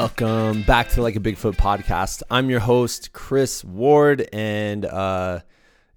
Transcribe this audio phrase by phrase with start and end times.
[0.00, 2.22] Welcome back to Like a Bigfoot podcast.
[2.30, 4.26] I'm your host, Chris Ward.
[4.32, 5.40] And uh,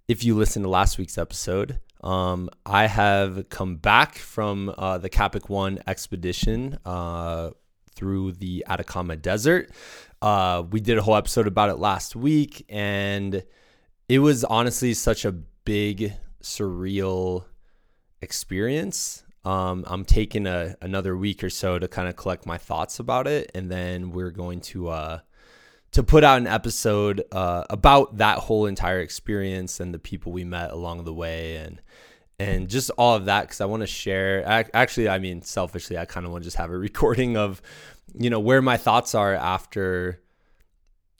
[0.09, 5.07] if you listened to last week's episode, um, I have come back from uh, the
[5.07, 7.51] Capic One expedition uh,
[7.95, 9.71] through the Atacama Desert.
[10.21, 13.41] Uh, we did a whole episode about it last week, and
[14.09, 17.45] it was honestly such a big, surreal
[18.21, 19.22] experience.
[19.45, 23.27] Um, I'm taking a, another week or so to kind of collect my thoughts about
[23.27, 25.19] it, and then we're going to uh,
[25.91, 30.43] to put out an episode uh, about that whole entire experience and the people we
[30.43, 31.81] met along the way, and
[32.39, 34.43] and just all of that because I want to share.
[34.73, 37.61] Actually, I mean, selfishly, I kind of want to just have a recording of,
[38.13, 40.21] you know, where my thoughts are after,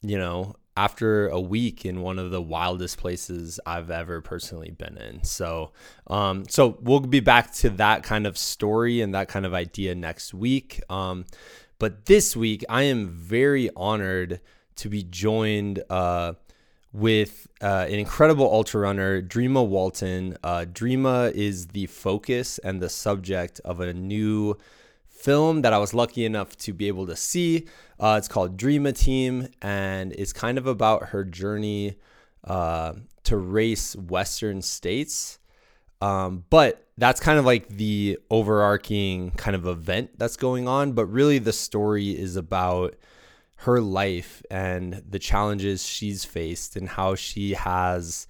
[0.01, 4.97] you know, after a week in one of the wildest places I've ever personally been
[4.97, 5.23] in.
[5.23, 5.71] So,
[6.07, 9.93] um, so we'll be back to that kind of story and that kind of idea
[9.93, 10.81] next week.
[10.89, 11.25] Um,
[11.79, 14.39] but this week, I am very honored
[14.77, 16.33] to be joined uh,
[16.91, 20.37] with uh, an incredible ultra runner, Dreama Walton.
[20.43, 24.57] Uh, Dreama is the focus and the subject of a new
[25.23, 27.67] film that I was lucky enough to be able to see.
[27.99, 31.95] Uh, it's called Dreama Team, and it's kind of about her journey
[32.43, 32.93] uh,
[33.23, 35.39] to race Western states.
[36.01, 40.91] Um, but that's kind of like the overarching kind of event that's going on.
[40.91, 42.95] But really, the story is about
[43.57, 48.27] her life and the challenges she's faced and how she has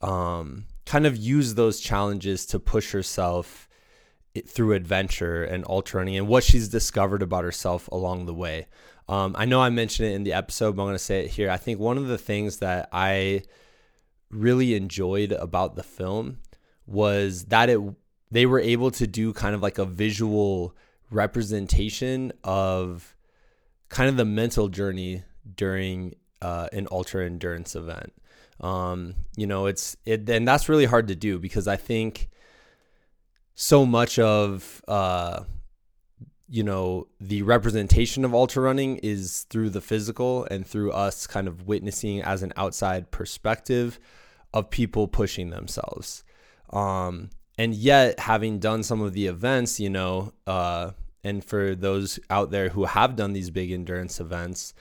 [0.00, 3.68] um, kind of used those challenges to push herself
[4.46, 8.66] through adventure and ultra running and what she's discovered about herself along the way.
[9.08, 11.30] Um, I know I mentioned it in the episode, but I'm going to say it
[11.30, 11.50] here.
[11.50, 13.42] I think one of the things that I
[14.30, 16.38] really enjoyed about the film
[16.86, 17.80] was that it
[18.30, 20.74] they were able to do kind of like a visual
[21.10, 23.14] representation of
[23.88, 25.22] kind of the mental journey
[25.54, 28.12] during uh, an ultra endurance event.
[28.60, 32.28] Um, you know, it's it, and that's really hard to do because I think
[33.54, 35.44] so much of uh,
[36.48, 41.48] you know the representation of ultra running is through the physical and through us kind
[41.48, 43.98] of witnessing as an outside perspective
[44.52, 46.24] of people pushing themselves.
[46.70, 50.90] Um, and yet having done some of the events you know uh,
[51.22, 54.74] and for those out there who have done these big endurance events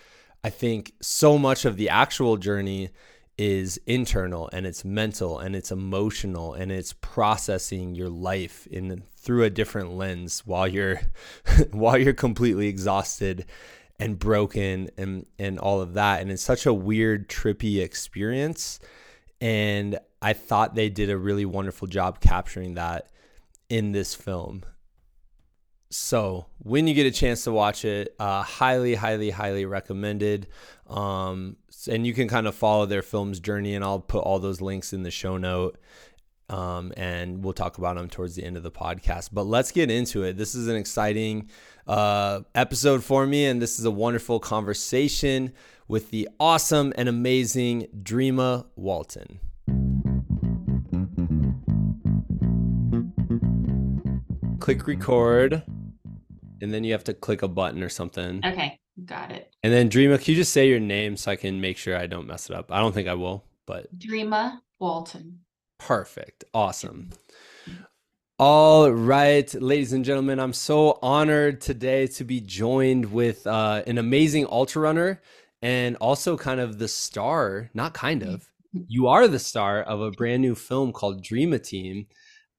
[0.43, 2.89] i think so much of the actual journey
[3.37, 9.43] is internal and it's mental and it's emotional and it's processing your life in through
[9.43, 11.01] a different lens while you're
[11.71, 13.45] while you're completely exhausted
[13.99, 16.21] and broken and and all of that.
[16.21, 18.79] And it's such a weird trippy experience.
[19.41, 23.09] And I thought they did a really wonderful job capturing that
[23.69, 24.63] in this film.
[25.89, 30.47] So when you get a chance to watch it, uh, highly, highly, highly recommended.
[30.87, 31.57] Um,
[31.87, 34.93] and you can kind of follow their film's journey, and I'll put all those links
[34.93, 35.77] in the show note.
[36.49, 39.29] Um, and we'll talk about them towards the end of the podcast.
[39.31, 40.37] But let's get into it.
[40.37, 41.49] This is an exciting
[41.87, 45.53] uh, episode for me, and this is a wonderful conversation
[45.87, 49.39] with the awesome and amazing Dreama Walton.
[54.59, 55.63] Click record
[56.63, 58.39] and then you have to click a button or something.
[58.45, 59.42] Okay, got it.
[59.63, 62.05] And then Dreama, can you just say your name so I can make sure I
[62.05, 62.69] don't mess it up?
[62.69, 65.39] I don't think I will, but Dreama Walton.
[65.79, 66.43] Perfect.
[66.53, 67.11] Awesome.
[68.39, 73.99] All right, ladies and gentlemen, I'm so honored today to be joined with uh, an
[73.99, 75.21] amazing ultra runner
[75.61, 78.49] and also kind of the star, not kind of,
[78.87, 82.07] you are the star of a brand new film called Dreama Team.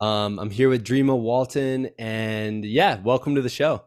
[0.01, 3.85] Um, I'm here with Dreama Walton, and yeah, welcome to the show.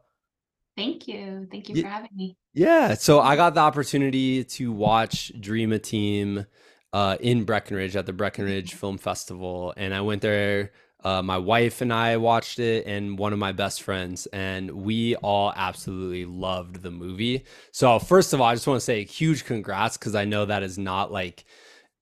[0.77, 1.47] Thank you.
[1.49, 2.37] Thank you for having me.
[2.53, 2.93] Yeah.
[2.93, 6.45] So I got the opportunity to watch Dreama Team
[6.93, 8.77] uh, in Breckenridge at the Breckenridge mm-hmm.
[8.77, 9.73] Film Festival.
[9.75, 10.71] And I went there.
[11.03, 15.15] Uh, my wife and I watched it, and one of my best friends, and we
[15.17, 17.45] all absolutely loved the movie.
[17.71, 20.45] So, first of all, I just want to say a huge congrats because I know
[20.45, 21.45] that is not like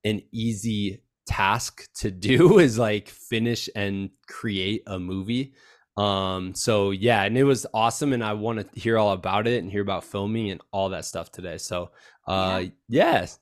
[0.06, 5.54] an easy task to do, is like finish and create a movie.
[5.98, 9.64] Um, so yeah, and it was awesome, and I want to hear all about it
[9.64, 11.58] and hear about filming and all that stuff today.
[11.58, 11.92] So
[12.28, 12.70] uh yeah.
[12.90, 13.40] yes.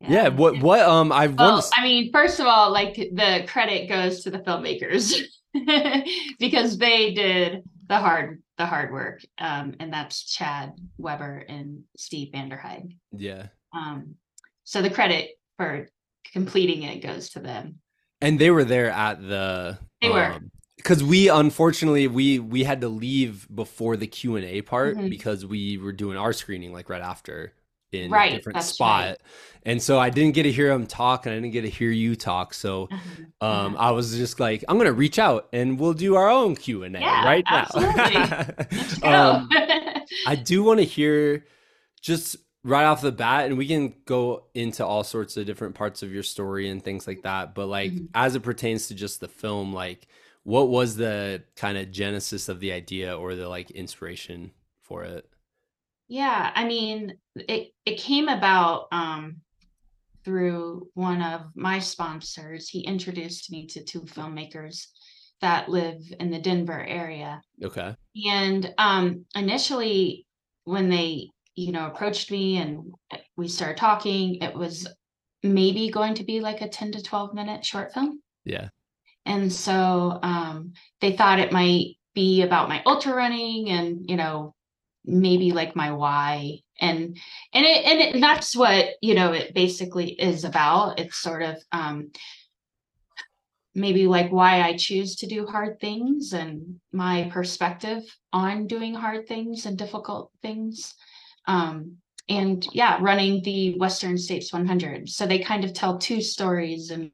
[0.00, 0.10] Yeah.
[0.10, 0.28] yeah.
[0.28, 1.68] What what um I well, to...
[1.74, 5.14] I mean, first of all, like the credit goes to the filmmakers
[6.38, 9.22] because they did the hard the hard work.
[9.38, 12.96] Um, and that's Chad Weber and Steve Vanderheide.
[13.12, 13.46] Yeah.
[13.72, 14.16] Um,
[14.64, 15.88] so the credit for
[16.32, 17.76] completing it goes to them.
[18.20, 22.80] And they were there at the they were um, because we unfortunately we we had
[22.80, 25.10] to leave before the Q and A part Mhm.
[25.10, 27.52] because we were doing our screening like right after
[27.92, 29.18] in Right, a different spot, right.
[29.64, 31.90] and so I didn't get to hear him talk and I didn't get to hear
[31.90, 32.52] you talk.
[32.54, 33.46] So Uh-huh.
[33.46, 36.84] um, I was just like, I'm gonna reach out and we'll do our own Q
[36.84, 38.14] and A Yeah, right absolutely.
[39.02, 39.30] now.
[39.30, 39.48] Um,
[40.26, 41.44] I do want to hear
[42.02, 46.02] just right off the bat, and we can go into all sorts of different parts
[46.02, 47.54] of your story and things like that.
[47.54, 48.08] But like Mhm.
[48.14, 50.06] as it pertains to just the film, like
[50.48, 54.50] what was the kind of genesis of the idea or the like inspiration
[54.80, 55.28] for it?
[56.08, 59.42] Yeah, I mean, it it came about um
[60.24, 62.70] through one of my sponsors.
[62.70, 64.86] He introduced me to two filmmakers
[65.42, 67.42] that live in the Denver area.
[67.62, 67.94] Okay.
[68.26, 70.26] And um initially
[70.64, 72.94] when they, you know, approached me and
[73.36, 74.88] we started talking, it was
[75.42, 78.22] maybe going to be like a 10 to 12 minute short film.
[78.46, 78.68] Yeah.
[79.28, 84.54] And so um, they thought it might be about my ultra running and, you know,
[85.04, 86.60] maybe like my why.
[86.80, 87.16] And
[87.52, 90.98] and it and, it, that's what, you know, it basically is about.
[90.98, 92.10] It's sort of um
[93.74, 98.02] maybe like why I choose to do hard things and my perspective
[98.32, 100.94] on doing hard things and difficult things.
[101.46, 101.98] Um
[102.28, 105.08] and yeah, running the Western States 100.
[105.08, 107.10] So they kind of tell two stories and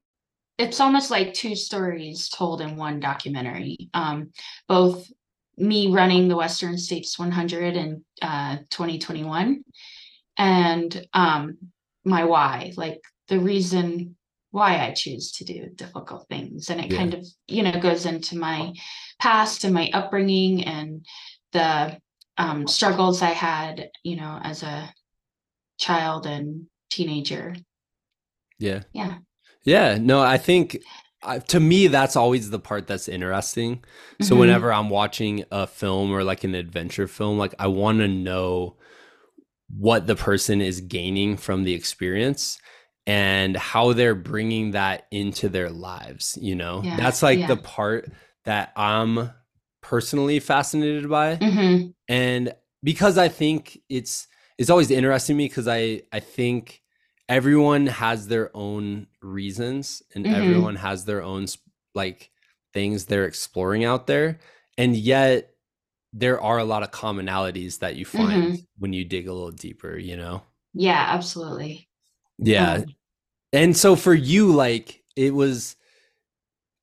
[0.59, 3.91] it's almost like two stories told in one documentary.
[3.93, 4.31] Um,
[4.69, 5.11] both
[5.57, 9.65] me running the Western States 100 in uh, 2021
[10.37, 11.59] and um,
[12.05, 14.17] my why, like the reason
[14.51, 16.71] why I choose to do difficult things.
[16.71, 16.99] And it Yeah.
[16.99, 18.73] kind of, you know, goes into my
[19.19, 21.05] past and my upbringing and
[21.53, 21.99] the
[22.37, 24.93] um, struggles I had, you know, as a
[25.79, 27.57] child and teenager.
[28.59, 28.83] Yeah.
[28.93, 29.19] Yeah.
[29.65, 29.99] Yeah.
[30.01, 30.79] No, I think
[31.23, 33.83] uh, to me, that's always the part that's interesting.
[34.21, 34.41] So Mhm.
[34.41, 38.77] whenever I'm watching a film or like an adventure film, like I want to know
[39.77, 42.59] what the person is gaining from the experience
[43.07, 46.83] and how they're bringing that into their lives, you know?
[46.85, 47.47] Yeah, That's like yeah.
[47.47, 48.11] the part
[48.45, 49.31] that I'm
[49.83, 51.95] personally fascinated by Mhm.
[52.09, 54.27] and because I think it's
[54.59, 56.83] it's always interesting to me because I I think
[57.29, 60.35] everyone has their own reasons and Mhm.
[60.35, 61.47] everyone has their own
[61.95, 62.31] like
[62.73, 64.39] things they're exploring out there
[64.77, 65.55] and yet
[66.13, 68.55] there are a lot of commonalities that you find Mm-hmm.
[68.79, 70.43] when you dig a little deeper you know
[70.75, 71.89] Yeah, absolutely.
[72.39, 72.85] yeah Um,
[73.53, 75.77] and so for you like it was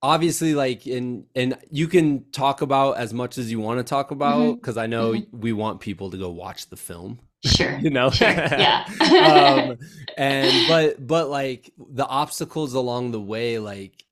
[0.02, 4.10] obviously like in and you can talk about as much as you want to talk
[4.12, 5.28] about because i know Mhm.
[5.32, 7.78] we want people to go watch the film Sure.
[7.80, 8.30] you know Sure.
[8.30, 8.86] Yeah.
[9.02, 9.78] um
[10.18, 14.06] and but but like the obstacles along the way like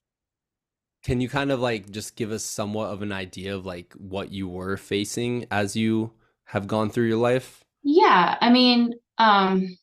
[1.03, 4.31] can you kind of like just give us somewhat of an idea of like what
[4.31, 6.11] you were facing as you
[6.45, 9.77] have gone through your life Yeah, I mean, um,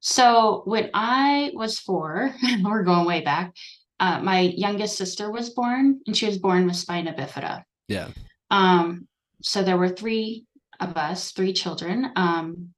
[0.00, 2.34] so when I was four,
[2.64, 3.54] we're going way back,
[4.00, 7.62] uh, my youngest sister was born, and she was born with spina bifida.
[7.88, 8.08] yeah
[8.50, 9.08] Um,
[9.42, 10.44] so there were three
[10.80, 12.10] of us, three children.
[12.16, 12.70] Um,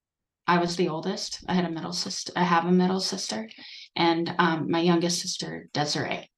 [0.46, 1.44] I was the oldest.
[1.48, 2.32] I had a middle sister.
[2.36, 3.48] I have a middle sister,
[3.96, 6.30] and um, my youngest sister, Desiree.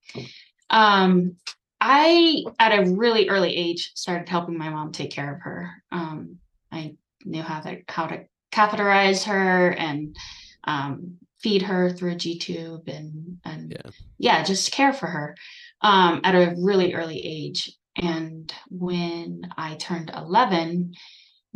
[0.70, 1.36] Um,
[1.80, 5.70] I, at a really early age, started helping my mom take care of her.
[5.92, 6.38] Um,
[6.72, 10.16] I knew how to how to catheterize her and
[10.64, 13.90] um, feed her through a G tube and and Yeah.
[14.18, 15.36] yeah, just care for her
[15.82, 17.72] um, at a really early age.
[17.96, 20.94] And when I turned eleven,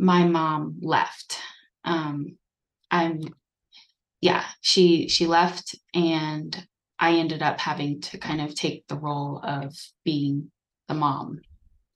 [0.03, 1.39] my mom left.
[1.85, 2.37] Um,
[2.91, 3.21] I'm
[4.19, 6.67] yeah, she she left and
[6.99, 10.51] I ended up having to kind of take the role of being
[10.87, 11.41] the mom.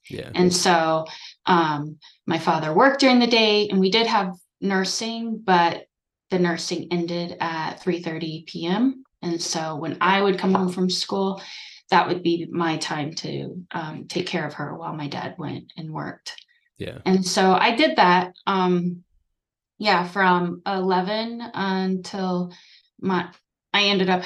[0.09, 1.05] yeah And so
[1.45, 5.85] um, my father worked during the day and we did have nursing, but
[6.31, 9.03] the nursing ended at 3:30 p.m.
[9.21, 11.41] And so when I would come home from school,
[11.89, 15.73] that would be my time to um, take care of her while my dad went
[15.75, 16.35] and worked.
[16.77, 18.33] Yeah And so I did that.
[18.45, 19.03] Um,
[19.79, 22.51] yeah, from 11 until
[22.99, 23.29] my
[23.73, 24.23] I ended up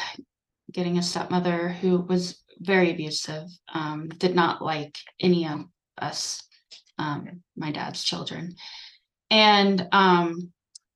[0.72, 5.66] getting a stepmother who was very abusive, um, did not like any of
[5.98, 6.44] us,
[6.98, 8.56] um, my dad's children.
[9.30, 10.52] And um,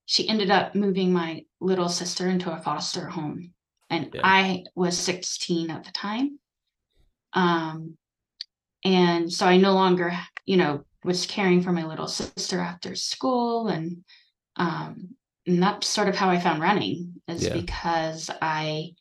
[0.05, 3.51] she ended up moving my little sister into a foster home.
[3.89, 4.21] And Yeah.
[4.23, 6.39] I was 16 at the time.
[7.33, 7.97] Um,
[8.83, 13.67] and so I no longer, you know, was caring for my little sister after school.
[13.67, 14.03] And,
[14.55, 15.15] um,
[15.47, 17.53] and that's sort of how I found running is Yeah.
[17.53, 18.91] because I,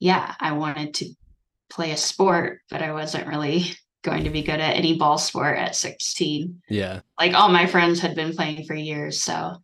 [0.00, 1.06] yeah, I wanted to
[1.70, 3.64] play a sport, but I wasn't really
[4.02, 6.62] going to be good at any ball sport at 16.
[6.70, 7.00] Yeah.
[7.18, 9.22] Like all my friends had been playing for years.
[9.22, 9.56] So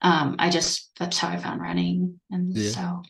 [0.00, 2.20] um, I just, that's how I found running.
[2.30, 2.70] And Yeah.
[2.70, 3.02] so,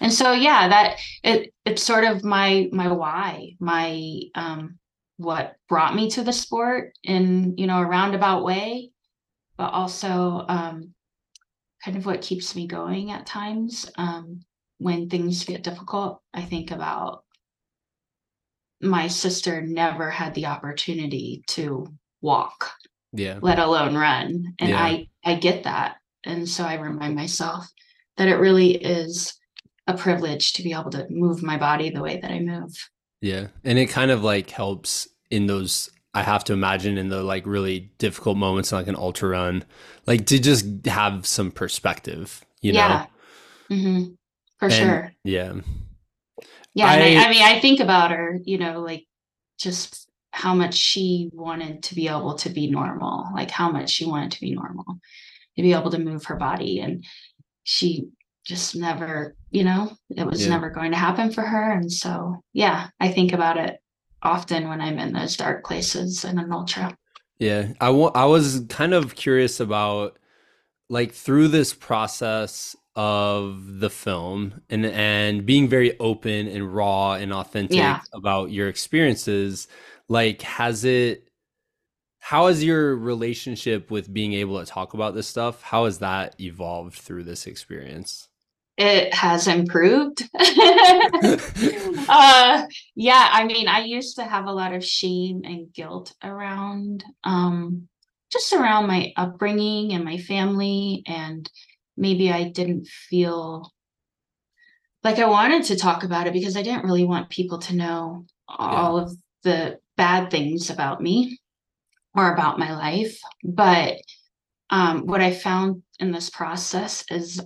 [0.00, 4.78] and so, yeah, that it, it's sort of my, my why, my, um,
[5.18, 8.90] what brought me to the sport in, you know, a roundabout way,
[9.56, 10.94] but also, um,
[11.84, 13.90] kind of what keeps me going at times.
[13.96, 14.40] Um,
[14.78, 17.24] when things get difficult, I think about
[18.80, 21.86] my sister never had the opportunity to
[22.20, 22.72] walk,
[23.12, 23.38] Yeah.
[23.42, 24.54] let alone run.
[24.58, 24.82] And Yeah.
[24.82, 25.96] I I get that.
[26.24, 27.66] And so I remind myself
[28.16, 29.34] that it really is
[29.86, 32.72] a privilege to be able to move my body the way that I move.
[33.20, 33.48] Yeah.
[33.64, 37.46] And it kind of like helps in those I have to imagine in the like
[37.46, 39.64] really difficult moments like an ultra run,
[40.06, 42.78] like to just have some perspective, you know?
[42.78, 43.06] yeah.
[43.68, 44.04] hmm
[44.58, 45.12] For And- sure.
[45.24, 45.54] Yeah.
[46.74, 46.86] Yeah.
[46.86, 49.04] I, I- I mean, I think about her, you know, like
[49.58, 54.06] just how much she wanted to be able to be normal, like how much she
[54.06, 54.84] wanted to be normal,
[55.56, 56.80] to be able to move her body.
[56.80, 57.04] And
[57.64, 58.08] she
[58.48, 60.50] just never, you know, it was Yeah.
[60.50, 61.72] never going to happen for her.
[61.72, 63.78] And so, yeah, I think about it
[64.22, 66.96] often when I'm in those dark places in an ultra.
[67.38, 70.18] Yeah, I wa- I was kind of curious about
[70.88, 77.32] like through this process of the film and and being very open and raw and
[77.32, 78.00] authentic Yeah.
[78.14, 79.68] about your experiences,
[80.08, 81.28] like has it
[82.20, 86.34] how has your relationship with being able to talk about this stuff, how has that
[86.40, 88.27] evolved through this experience?
[88.78, 90.22] It has improved.
[92.08, 92.62] uh
[92.94, 97.88] yeah i mean i used to have a lot of shame and guilt around um
[98.32, 101.50] just around my upbringing and my family and
[101.96, 103.70] maybe i didn't feel
[105.04, 108.24] like i wanted to talk about it because i didn't really want people to know
[108.48, 111.38] all of the bad things about me
[112.14, 113.98] or about my life but
[114.70, 117.40] um what i found in this process is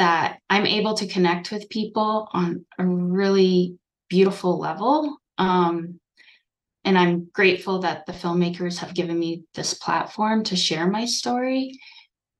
[0.00, 3.76] that I'm able to connect with people on a really
[4.08, 5.18] beautiful level.
[5.36, 6.00] Um,
[6.86, 11.78] and I'm grateful that the filmmakers have given me this platform to share my story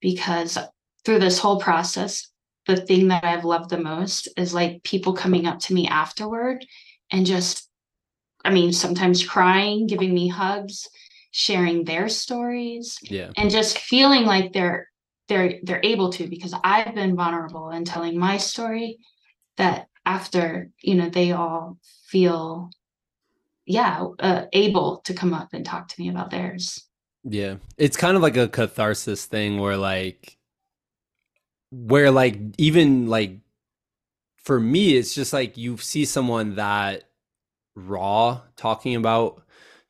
[0.01, 0.57] because
[1.05, 2.31] through this whole process,
[2.67, 6.65] the thing that I've loved the most is like people coming up to me afterward
[7.11, 7.69] and just,
[8.43, 10.89] I mean, sometimes crying, giving me hugs,
[11.31, 13.33] sharing their stories Yeah.
[13.37, 14.90] and just feeling like they're
[15.31, 18.99] they're they're able to because I've been vulnerable in telling my story
[19.57, 22.71] that after you know they all feel
[23.65, 26.85] yeah uh, able to come up and talk to me about theirs
[27.23, 27.57] Yeah.
[27.77, 30.37] It's kind of like a catharsis thing where like
[31.71, 33.39] where like even like
[34.39, 37.05] for me it's just like you see someone that
[37.77, 39.45] raw talking about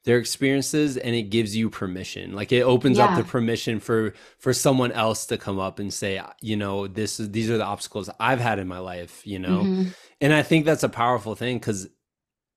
[0.04, 2.32] their experiences and it gives you permission.
[2.32, 6.20] Like it opens up the permission for for someone else to come up and say,
[6.40, 9.62] you know, this is these are the obstacles I've had in my life, you know.
[9.62, 9.94] Mhm.
[10.20, 11.88] And I think that's a powerful thing cuz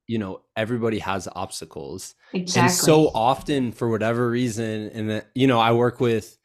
[0.08, 2.14] you know, everybody has obstacles.
[2.34, 6.38] exactly And so often, for whatever reason, and that, you know, I work with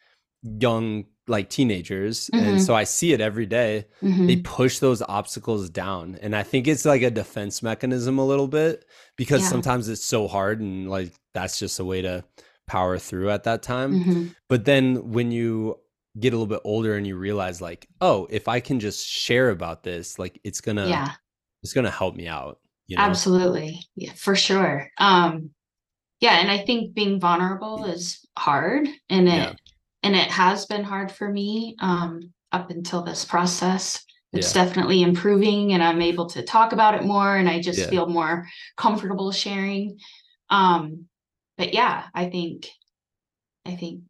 [0.42, 2.60] young like teenagers, and Mhm.
[2.66, 3.86] so I see it every day.
[4.02, 4.44] They Mhm.
[4.44, 8.84] push those obstacles down, and I think it's like a defense mechanism a little bit
[9.16, 9.48] because Yeah.
[9.48, 12.24] sometimes it's so hard, and like that's just a way to
[12.66, 14.04] power through at that time.
[14.04, 14.34] Mhm.
[14.48, 15.78] But then when you
[16.18, 19.50] get a little bit older and you realize like, oh, if I can just share
[19.50, 21.12] about this, like it's gonna yeah
[21.62, 22.58] it's gonna help me out.
[22.88, 23.02] You know?
[23.02, 25.50] absolutely yeah for sure um
[26.20, 29.52] yeah and i think being vulnerable is hard and it Yeah.
[30.02, 34.64] And it has been hard for me um up until this process it's Yeah.
[34.64, 37.90] definitely improving and i'm able to talk about it more and i just Yeah.
[37.90, 39.98] feel more comfortable sharing
[40.50, 41.06] um
[41.56, 42.68] but yeah i think
[43.66, 44.02] i think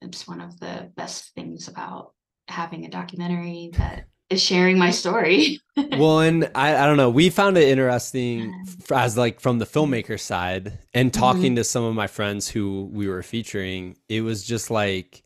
[0.00, 2.14] it's one of the best things about
[2.46, 5.60] having a documentary that is sharing my story.
[5.96, 8.52] Well and I, I don't know we found it interesting
[8.90, 13.06] as like from the filmmaker side and talking to some of my friends who we
[13.08, 15.22] were featuring it was just like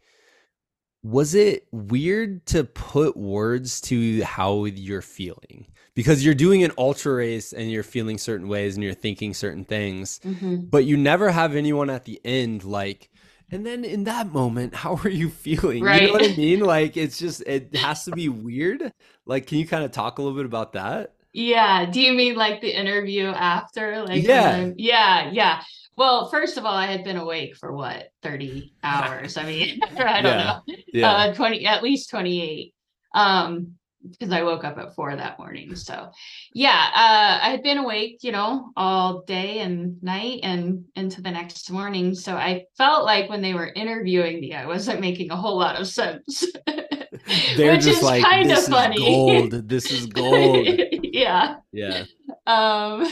[1.02, 5.66] was it weird to put words to how you're feeling?
[5.94, 9.64] Because you're doing an ultra race and you're feeling certain ways and you're thinking certain
[9.64, 10.71] things Mhm.
[10.71, 13.09] but you never have anyone at the end like
[13.52, 16.97] and then in that moment how are you feeling you know what i mean like
[16.97, 18.92] it's just it has to be weird
[19.26, 21.87] like can you kind of talk a little bit about that Yeah.
[21.90, 24.02] Do you mean like the interview after?
[24.04, 24.68] Like, Yeah.
[24.76, 25.62] yeah, yeah.
[25.97, 29.38] Well, first of all, I had been awake for what, 30 hours?
[29.38, 30.61] I mean, I don't Yeah.
[30.66, 30.75] know.
[30.92, 32.75] yeah Uh, 20, at least 28.
[33.14, 33.78] Um,
[34.11, 35.75] because I woke up at four that morning.
[35.76, 36.11] So
[36.54, 41.30] yeah, uh, I had been awake, you know, all day and night and into the
[41.30, 42.14] next morning.
[42.14, 45.80] So I felt like when they were interviewing me, I wasn't making a whole lot
[45.80, 46.44] of sense.
[47.56, 49.68] They're just like this is gold.
[49.68, 50.68] This is gold.
[51.02, 51.56] yeah.
[51.73, 52.04] Yeah.
[52.47, 53.06] Um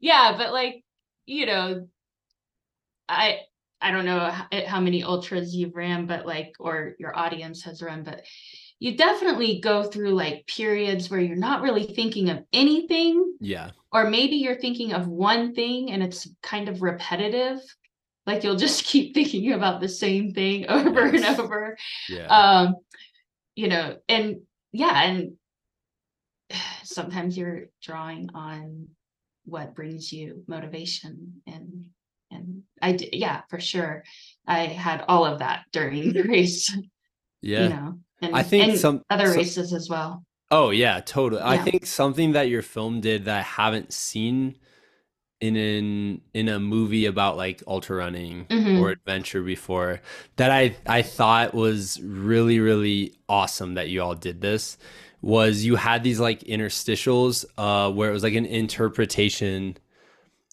[0.00, 0.82] yeah, but like,
[1.26, 1.88] you know,
[3.08, 3.40] I
[3.80, 4.30] I don't know
[4.66, 8.22] how many ultras you've ran, but like, or your audience has run, but
[8.80, 13.36] you definitely go through like periods where you're not really thinking of anything.
[13.38, 13.70] Yeah.
[13.92, 17.58] Or maybe you're thinking of one thing and it's kind of repetitive.
[18.26, 21.28] Like you'll just keep thinking about the same thing over yes.
[21.28, 21.76] and over.
[22.08, 22.26] Yeah.
[22.26, 22.76] Um,
[23.54, 24.40] you know, and
[24.72, 25.32] yeah, and
[26.82, 28.88] sometimes you're drawing on
[29.44, 31.86] what brings you motivation and
[32.30, 34.04] and I yeah, for sure.
[34.46, 36.74] I had all of that during the race.
[37.42, 37.62] Yeah.
[37.64, 40.24] You know, and, I think some other some, races as well.
[40.50, 41.40] Oh yeah, totally.
[41.42, 41.48] Yeah.
[41.48, 44.56] I think something that your film did that I haven't seen
[45.40, 48.80] in an in a movie about like ultra running mm-hmm.
[48.80, 50.00] or adventure before
[50.36, 54.76] that I I thought was really really awesome that you all did this
[55.22, 59.78] was you had these like interstitials uh where it was like an interpretation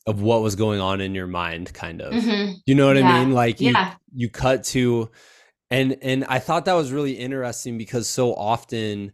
[0.06, 2.54] of what was going on in your mind kind of mm-hmm.
[2.66, 3.10] you know what yeah.
[3.10, 3.94] i mean like you yeah.
[4.14, 5.10] you cut to
[5.70, 9.12] and and i thought that was really interesting because so often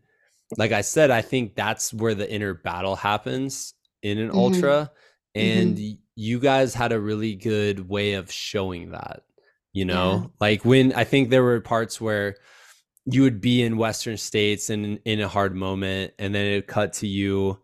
[0.57, 4.37] like i said i think that's where the inner battle happens in an mm-hmm.
[4.37, 4.91] ultra
[5.35, 5.95] and mm-hmm.
[6.15, 9.23] you guys had a really good way of showing that
[9.71, 10.27] you know yeah.
[10.39, 12.35] like when i think there were parts where
[13.05, 16.93] you would be in western states and in, a hard moment and then it cut
[16.93, 17.59] to you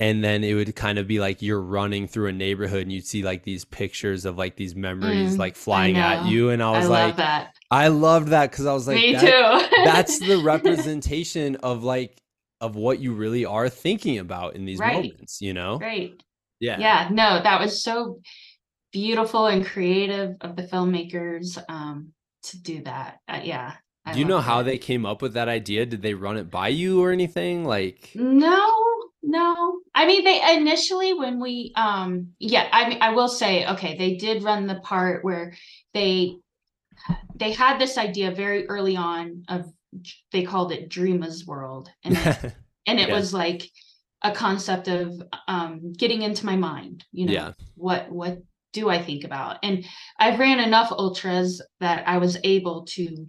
[0.00, 3.06] and then it would kind of be like you're running through a neighborhood and you'd
[3.06, 6.70] see like these pictures of like these memories mm, like flying at you and i
[6.70, 7.54] was I like that.
[7.72, 9.20] I loved that because i was like me that,
[9.70, 9.84] too.
[9.84, 12.16] that's the representation of like
[12.60, 14.94] of what you really are thinking about in these right.
[14.94, 15.78] moments you know?
[15.78, 16.14] Right.
[16.60, 16.78] Yeah.
[16.78, 18.20] Yeah no that was so
[18.92, 22.12] beautiful and creative of the filmmakers um
[22.44, 23.18] to do that.
[23.28, 25.86] Uh, yeah I do you know how they came up with that idea?
[25.86, 27.64] Did they run it by you or anything?
[27.64, 28.68] Like no
[29.22, 33.96] no, I mean they initially when we um yeah, I mean I will say okay,
[33.96, 35.54] they did run the part where
[35.94, 36.38] they
[37.34, 39.72] they had this idea very early on of
[40.32, 42.54] they called it Dreamers World and it,
[42.86, 43.14] and it yeah.
[43.14, 43.68] was like
[44.22, 47.32] a concept of um getting into my mind, you know.
[47.32, 47.52] Yeah.
[47.74, 48.38] What what
[48.72, 49.58] do I think about?
[49.62, 49.84] And
[50.18, 53.26] I've ran enough ultras that I was able to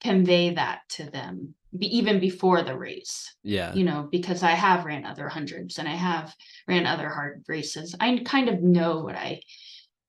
[0.00, 3.34] convey that to them be, even before the race.
[3.42, 3.74] Yeah.
[3.74, 6.34] You know, because I have ran other hundreds and I have
[6.68, 7.94] ran other hard races.
[8.00, 9.40] I kind of know what I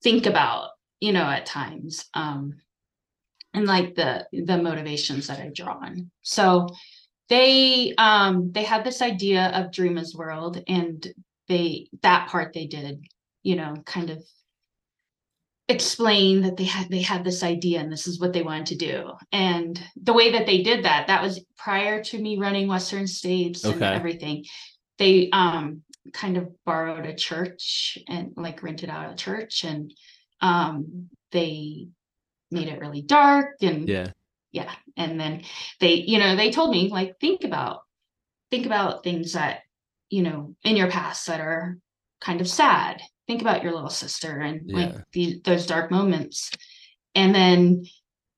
[0.03, 2.05] think about, you know, at times.
[2.13, 2.53] Um
[3.53, 6.11] and like the the motivations that I draw on.
[6.21, 6.67] So
[7.29, 11.05] they um they had this idea of Dreamers World and
[11.47, 13.05] they that part they did,
[13.43, 14.23] you know, kind of
[15.67, 18.75] explain that they had they had this idea and this is what they wanted to
[18.75, 23.07] do and the way that they did that that was prior to me running western
[23.07, 23.73] states okay.
[23.75, 24.43] and everything
[24.97, 29.93] they um kind of borrowed a church and like rented out a church and
[30.41, 31.87] um they
[32.51, 34.07] made it really dark and yeah.
[34.51, 35.43] Yeah and then
[35.79, 37.81] they you know they told me like think about
[38.49, 39.61] think about things that
[40.09, 41.77] you know in your past that are
[42.19, 43.01] kind of sad.
[43.27, 44.75] Think about your little sister and yeah.
[44.77, 46.51] like the, those dark moments.
[47.15, 47.85] And then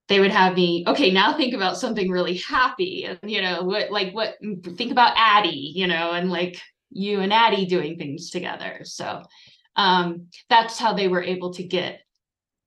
[0.07, 3.89] they would have me okay now think about something really happy and you know what
[3.89, 4.35] like what
[4.75, 6.59] think about addie you know and like
[6.91, 8.81] you and addie doing things together.
[8.83, 9.23] So
[9.75, 12.01] um that's how they were able to get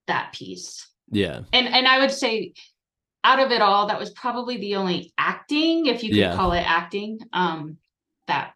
[0.07, 2.53] that piece yeah and and i would say
[3.25, 6.35] out of it all that was probably the only acting if you could yeah.
[6.35, 7.77] call it acting um
[8.27, 8.53] that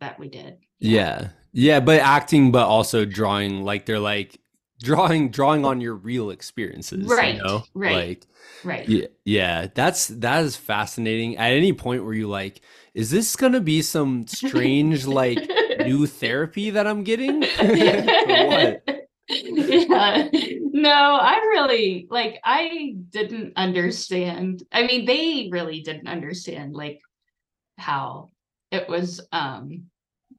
[0.00, 4.40] that we did yeah yeah, but acting, but also drawing like they're like
[4.82, 7.06] drawing drawing on your real experiences.
[7.06, 7.36] Right.
[7.36, 7.64] You know?
[7.74, 7.94] Right.
[7.94, 8.26] Like
[8.64, 8.88] right.
[8.88, 9.68] Yeah, yeah.
[9.72, 11.36] That's that is fascinating.
[11.36, 12.60] At any point where you like,
[12.92, 17.42] is this gonna be some strange like new therapy that I'm getting?
[19.88, 20.30] what?
[20.34, 27.00] yeah no i really like i didn't understand i mean they really didn't understand like
[27.78, 28.30] how
[28.70, 29.84] it was um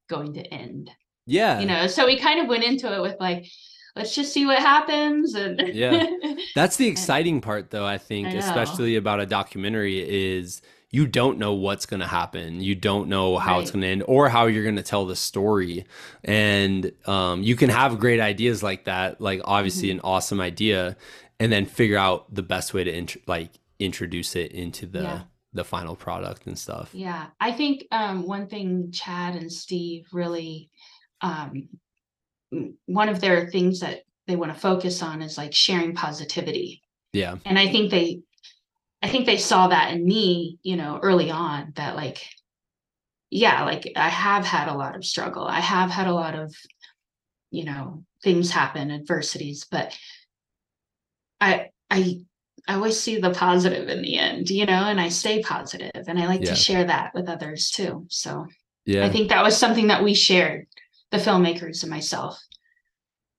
[0.07, 0.91] going to end
[1.25, 1.59] yeah.
[1.59, 3.47] You know, so we kind of went into it with like,
[3.95, 5.33] let's just see what happens.
[5.33, 6.05] And yeah,
[6.55, 7.85] that's the exciting part, though.
[7.85, 9.99] I think, I especially about a documentary,
[10.37, 10.61] is
[10.95, 12.61] you don't know what's going to happen.
[12.61, 13.61] You don't know how right.
[13.63, 15.85] it's going to end or how you're going to tell the story.
[16.23, 19.97] And um, you can have great ideas like that, like obviously mm-hmm.
[19.97, 20.95] an awesome idea,
[21.37, 25.21] and then figure out the best way to int- like introduce it into the yeah.
[25.51, 26.91] the final product and stuff.
[26.93, 27.25] Yeah.
[27.41, 30.69] I think um one thing Chad and Steve really
[31.19, 31.67] um
[32.85, 36.81] one of their things that they want to focus on is like sharing positivity.
[37.11, 37.35] Yeah.
[37.43, 38.21] And I think they
[39.05, 42.27] I think they saw that in me, you know, early on that like
[43.29, 45.45] yeah, like I have had a lot of struggle.
[45.45, 46.55] I have had a lot of
[47.51, 49.95] you know, things happen, adversities, but
[51.39, 52.21] I I
[52.67, 56.17] I always see the positive in the end, you know, and I stay positive and
[56.19, 56.49] I like Yeah.
[56.49, 58.07] to share that with others too.
[58.09, 58.47] So
[58.85, 59.05] Yeah.
[59.05, 60.65] I think that was something that we shared,
[61.11, 62.41] the filmmakers and myself.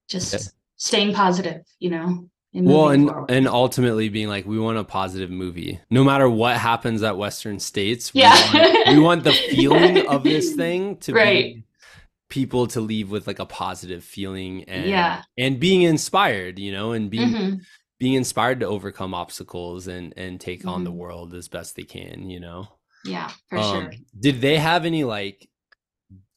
[0.09, 0.41] Just Yeah.
[0.77, 2.31] staying positive, you know.
[2.55, 3.31] And well and forward.
[3.31, 7.59] and ultimately being like we want a positive movie no matter what happens at western
[7.59, 8.35] states we, Yeah.
[8.55, 11.55] want, we want the feeling of this thing to Right.
[11.57, 11.65] be
[12.29, 15.23] people to leave with like a positive feeling and Yeah.
[15.37, 17.61] and being inspired you know and being Mhm.
[17.99, 20.97] being inspired to overcome obstacles and and take on the Mhm.
[20.97, 22.69] world as best they can you know
[23.05, 23.93] Yeah, for um sure.
[24.19, 25.49] did they have any like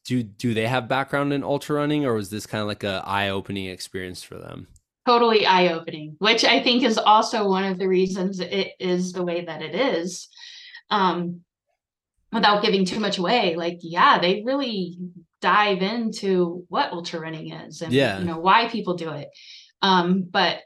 [0.06, 3.04] do do they have background in ultra running or was this kind of like a
[3.06, 4.68] eye-opening experience for them
[5.06, 9.24] Totally eye opening, which I think is also one of the reasons it is the
[9.24, 10.28] way that it is.
[10.92, 11.42] Um,
[12.32, 15.00] without giving too much away, like, yeah, they really
[15.42, 18.20] dive into what ultra running is and Yeah.
[18.20, 19.30] you know why people do it.
[19.82, 20.60] Um, but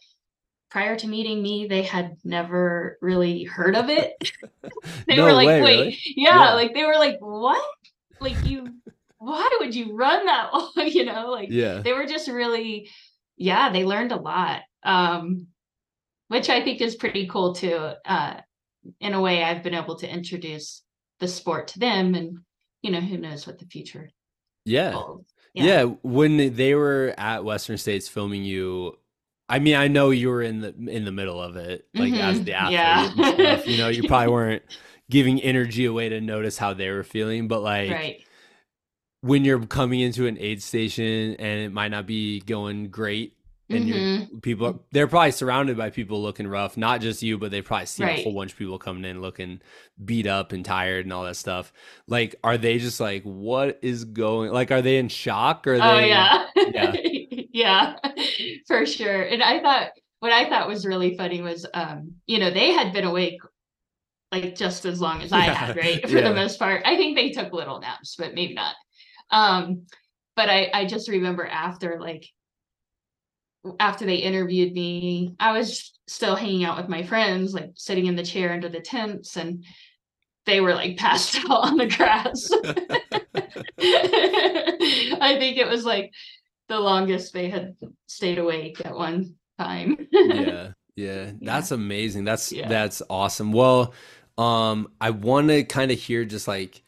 [0.71, 4.11] prior to meeting me, they had never really heard of it.
[5.07, 5.99] they No were like, way, wait, really?
[6.15, 6.53] yeah, Yeah.
[6.55, 7.63] like they were like, what?
[8.19, 8.67] Like you
[9.19, 10.71] why would you run that long?
[10.75, 12.89] you know, like yeah they were just really
[13.37, 15.47] yeah they learned a lot um
[16.29, 18.35] which i think is pretty cool too uh
[18.99, 20.83] in a way i've been able to introduce
[21.19, 22.39] the sport to them and
[22.81, 24.09] you know who knows what the future
[24.65, 25.85] yeah holds Yeah.
[26.03, 28.97] when they were at Western States filming you,
[29.49, 32.41] I mean, I know you were in the in the middle of it, like as
[32.41, 33.23] Mhm, the athlete yeah.
[33.23, 33.67] stuff.
[33.67, 34.63] You know, you probably weren't
[35.11, 38.23] giving energy away to notice how they were feeling, but like right
[39.23, 43.37] when you're coming into an aid station and it might not be going great,
[43.71, 44.41] and you're Mhm.
[44.43, 48.05] people they're probably surrounded by people looking rough, not just you, but they probably see
[48.05, 49.61] a whole bunch of people coming in looking
[50.05, 51.73] beat up and tired and all that stuff.
[52.07, 54.51] Like, are they just like, what is going?
[54.51, 55.79] Like, are they in shock or?
[55.79, 56.93] Oh they, yeah Yeah.
[57.53, 57.95] yeah
[58.67, 62.51] for sure and i thought what i thought was really funny was um you know
[62.51, 63.39] they had been awake
[64.31, 66.21] like just as long as i Yeah, had right for yeah.
[66.21, 68.75] the most part i think they took little naps but maybe not
[69.33, 69.85] um
[70.37, 72.25] but i i just remember after like
[73.79, 78.15] after they interviewed me i was still hanging out with my friends like sitting in
[78.15, 79.65] the chair under the tents and
[80.45, 82.49] they were like passed out on the grass.
[83.79, 86.11] I think it was like
[86.67, 87.75] the longest they had
[88.07, 90.07] stayed awake at one time.
[90.11, 91.31] yeah yeah.
[91.41, 92.25] That's amazing.
[92.25, 92.67] That's Yeah.
[92.67, 93.53] that's awesome.
[93.53, 93.93] Well
[94.37, 96.82] um i want to kind of hear just like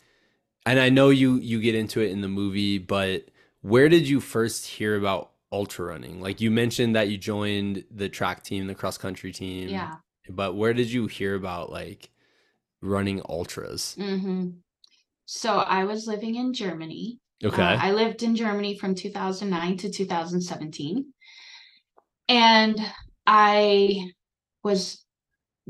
[0.65, 3.25] and i know you you get into it in the movie but
[3.61, 8.09] where did you first hear about ultra running like you mentioned that you joined the
[8.09, 9.95] track team the cross country team yeah.
[10.29, 12.09] but where did you hear about like
[12.81, 14.49] running ultras hmm
[15.25, 17.19] So I was living in Germany.
[17.43, 21.05] Uh, okay I lived in Germany from 2009 to 2017.
[22.27, 22.79] And
[23.27, 24.09] I
[24.63, 25.03] was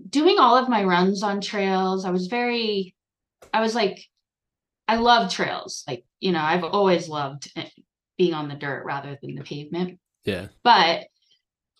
[0.09, 2.05] doing all of my runs on trails.
[2.05, 2.95] I was very,
[3.53, 4.05] I was like,
[4.87, 5.83] I love trails.
[5.87, 7.69] Like, you know, I've always loved eh,
[8.17, 9.99] being on the dirt rather than the pavement.
[10.23, 11.07] yeah But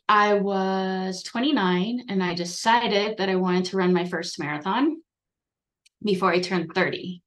[0.08, 4.98] I was 29 and I decided that I wanted to run my first marathon
[6.04, 7.24] before I turned 30.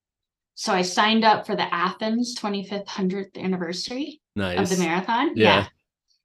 [0.55, 5.33] So I signed up for the Athens 25th 100th anniversary nice of the marathon.
[5.37, 5.67] Yeah.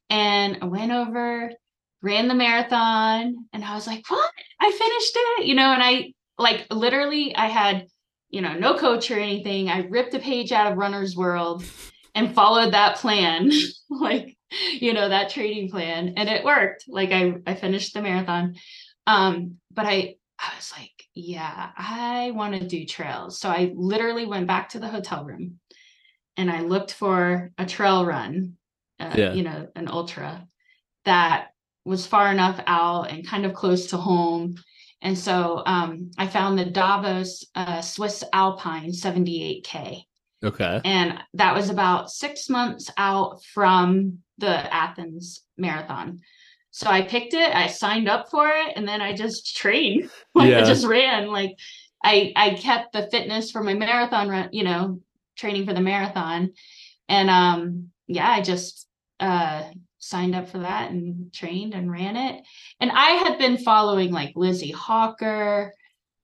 [0.10, 1.52] And I went over,
[2.02, 4.32] ran the marathon, and I was like, what?
[4.60, 7.88] I finished it, you know, and I like literally I had,
[8.34, 9.70] you know, no coach or anything.
[9.70, 11.64] I ripped a page out of Runner's World
[12.16, 13.52] and followed that plan,
[13.90, 14.36] like,
[14.72, 16.86] you know, that training plan, and it worked.
[16.88, 18.56] Like I I finished the marathon.
[19.06, 23.40] Um, but I I was like, yeah, I want to do trails.
[23.40, 25.60] So I literally went back to the hotel room
[26.36, 28.58] and I looked for a trail run,
[29.00, 29.34] uh, Yeah.
[29.34, 30.48] you know, an ultra
[31.06, 31.50] that
[31.86, 34.56] was far enough out and kind of close to home.
[35.04, 40.06] And so um, I found the Davos uh, Swiss Alpine 78K.
[40.44, 46.22] okay And that was about six months out from the Athens marathon.
[46.72, 50.10] So I picked it, I signed up for it, and then I just trained.
[50.34, 50.62] like Yeah.
[50.62, 51.28] I just ran.
[51.28, 51.58] Like
[52.04, 55.02] I I kept the fitness for my marathon run, you know,
[55.36, 56.54] training for the marathon.
[57.10, 58.88] And um yeah, I just
[59.20, 59.64] uh
[60.04, 62.44] signed up for that and trained and ran it.
[62.80, 65.74] And I had been following like Lizzie Hawker,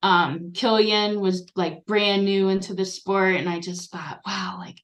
[0.01, 4.79] um Kilian was like brand new into the sport and I just thought wow like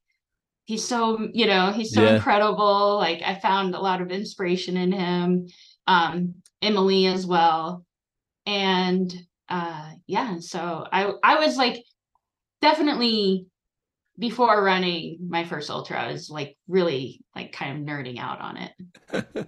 [0.66, 2.16] he's so you know he's so Yeah.
[2.16, 5.48] incredible like I found a lot of inspiration in him
[5.88, 7.86] um Emelie as well
[8.46, 9.14] and
[9.50, 11.84] uh yeah so I I was like
[12.62, 13.48] definitely
[14.18, 18.58] before running my first ultra I was like really like kind of nerding out on
[18.58, 19.48] it.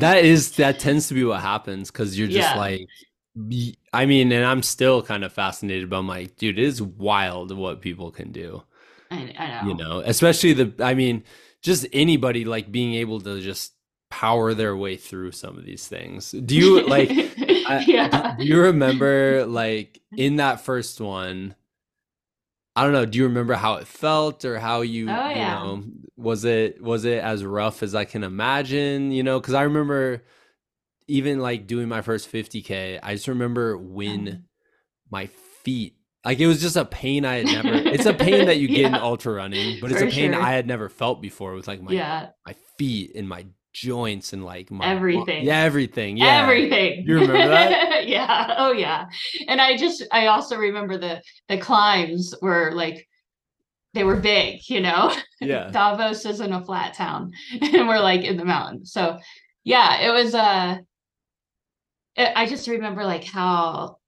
[0.00, 2.58] That is that tends to be what happens because you're just Yeah.
[2.58, 2.86] like
[3.92, 7.54] I mean and i'm still kind of fascinated but i'm like dude it is wild
[7.56, 8.62] what people can do.
[9.10, 9.68] I, I know.
[9.68, 11.24] You know especially the i mean
[11.62, 13.72] just anybody like being able to just
[14.10, 16.30] power their way through some of these things.
[16.30, 17.10] Do you like
[17.66, 21.54] I- do you remember like in that first one
[22.76, 25.54] i don't know do you remember how it felt or how you Oh, you yeah.
[25.62, 25.84] know
[26.16, 30.22] was it was it as rough as i can imagine you know because i remember
[31.06, 34.44] even like doing my first 50k i just remember when Um.
[35.10, 35.26] my
[35.62, 38.68] feet like it was just a pain i had never it's a pain that you
[38.68, 40.42] get in ultra running but it's a pain sure.
[40.42, 44.44] i had never felt before with like my yeah my feet and my joints and
[44.44, 45.44] like my Everything.
[45.44, 46.42] yeah everything yeah.
[46.42, 47.04] Everything.
[47.06, 48.06] You remember that?
[48.08, 48.54] yeah.
[48.56, 49.06] Oh yeah.
[49.48, 53.06] And i just i also remember the the climbs were like
[53.92, 55.12] they were big you know?
[55.40, 55.70] Yeah.
[55.72, 58.92] Davos isn't a flat town and we're like in the mountains.
[58.92, 59.18] So
[59.64, 60.78] yeah it was uh
[62.16, 63.98] it, i just remember like how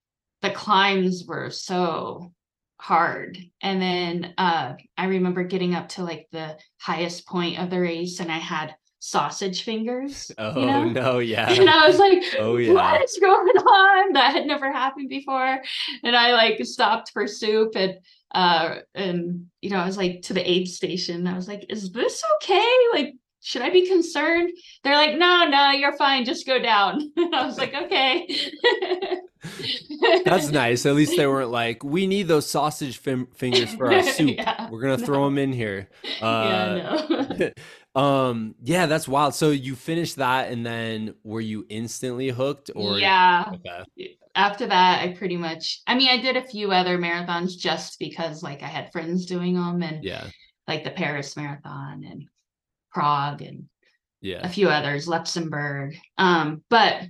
[0.42, 2.32] the climbs were so
[2.78, 3.36] hard.
[3.62, 8.20] And then uh i remember getting up to like the highest point of the race
[8.20, 8.76] and i had
[9.06, 10.84] sausage fingers oh you know?
[10.84, 12.72] no yeah and I was like, Oh, yeah.
[12.72, 14.12] what is going on?
[14.14, 15.62] That had never happened before.
[16.02, 17.98] And I like stopped for soup and
[18.32, 21.26] uh and you know, I was like to the aid station.
[21.28, 22.72] I was like, is this okay?
[22.92, 24.50] Like, should I be concerned?
[24.82, 26.24] They're like, no, no, you're fine.
[26.24, 27.12] Just go down.
[27.16, 28.28] And I was like, okay.
[30.24, 30.84] That's nice.
[30.84, 34.36] At least they weren't like, we need those sausage fingers for our soup.
[34.36, 35.88] Yeah, We're gonna throw them in here.
[36.20, 36.46] Uh,
[37.08, 37.50] yeah, no.
[37.96, 39.34] Um, yeah, that's wild.
[39.34, 43.44] So you finished that, and then were you instantly hooked, or yeah.
[43.54, 43.84] Okay.
[44.34, 48.42] after that i pretty much i mean i did a few other marathons just because
[48.42, 50.28] like i had friends doing them and Yeah,
[50.68, 52.28] like the paris marathon and
[52.92, 53.64] prague and
[54.20, 57.02] yeah, a few others luxembourg um but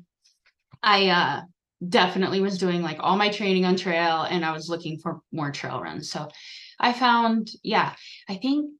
[0.85, 1.41] i uh
[1.89, 5.51] definitely was doing like all my training on trail and i was looking for more
[5.51, 6.29] trail runs so
[6.79, 7.93] i found yeah
[8.29, 8.71] i think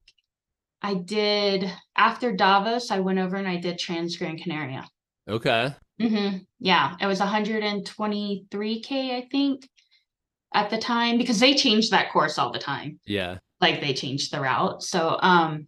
[0.83, 4.85] i did after davos i went over and i did trans gran canaria
[5.29, 9.69] okay, hmm Yeah, it was 123k, I think,
[10.55, 13.01] at the time because they changed that course all the time.
[13.05, 14.83] yeah, Like they changed the route.
[14.83, 15.67] So um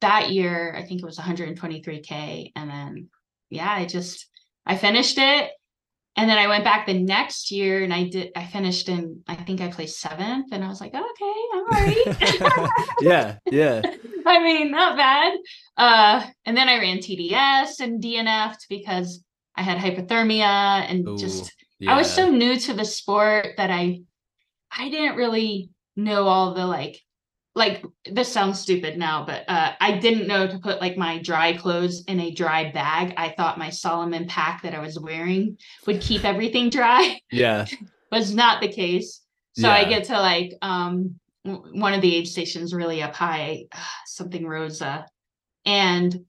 [0.00, 3.08] that year, I think it was 123k, and then
[3.50, 4.28] yeah, I just
[4.64, 5.50] I finished it,
[6.16, 9.34] and then I went back the next year and I did I finished in I
[9.34, 12.70] think I placed seventh, and I was like, okay, I'm all right.
[13.00, 13.82] yeah, yeah,
[14.26, 15.38] I mean, not bad.
[15.76, 19.22] Uh, and then I ran TDS and DNF'd because
[19.56, 21.92] I had hypothermia and Ooh, just yeah.
[21.92, 24.00] I was so new to the sport that I
[24.76, 27.00] I didn't really know all the like
[27.54, 31.56] like this sounds stupid now, but uh, I didn't know to put like my dry
[31.56, 33.12] clothes in a dry bag.
[33.16, 37.66] I thought my Salomon pack that I was wearing would keep everything dry yeah,
[38.12, 39.20] was not the case.
[39.58, 43.64] So I get to like um one of the aid stations really up high,
[44.06, 45.06] something Rosa,
[45.64, 46.24] and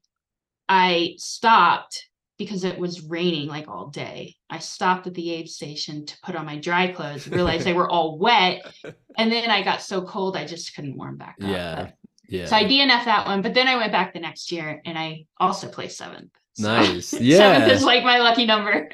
[0.69, 4.35] I stopped because it was raining like all day.
[4.49, 7.89] I stopped at the aid station to put on my dry clothes, realized they were
[7.89, 8.61] all wet,
[9.17, 11.49] and then I got so cold I just couldn't warm back up.
[11.49, 11.93] Yeah, But-
[12.29, 12.45] yeah.
[12.45, 15.25] So I DNF that one, but then I went back the next year and I
[15.37, 16.31] also placed seventh.
[16.53, 17.07] So Nice.
[17.09, 18.89] Seventh is like my lucky number.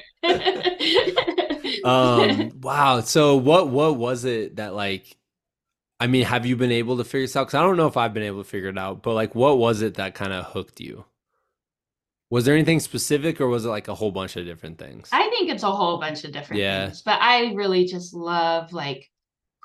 [1.84, 5.16] um wow so what what was it that like
[6.00, 7.96] i mean have you been able to figure this out because i don't know if
[7.96, 10.44] i've been able to figure it out but like what was it that kind of
[10.46, 11.04] hooked you
[12.30, 15.28] was there anything specific or was it like a whole bunch of different things I
[15.30, 16.86] think it's a whole bunch of different Yeah.
[16.86, 19.10] things, but I really just love like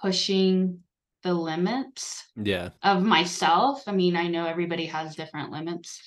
[0.01, 0.79] pushing
[1.23, 3.83] the limits yeah of myself.
[3.87, 6.01] I mean, I know everybody has different limits.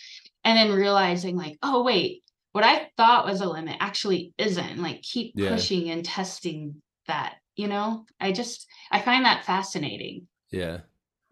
[0.44, 4.78] And then realizing like, oh wait, what I thought was a limit actually isn't.
[4.80, 5.50] Like keep Yeah.
[5.50, 8.04] pushing and testing that, you know?
[8.20, 10.28] I just I find that fascinating.
[10.50, 10.80] yeah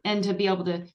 [0.05, 0.87] And to be able to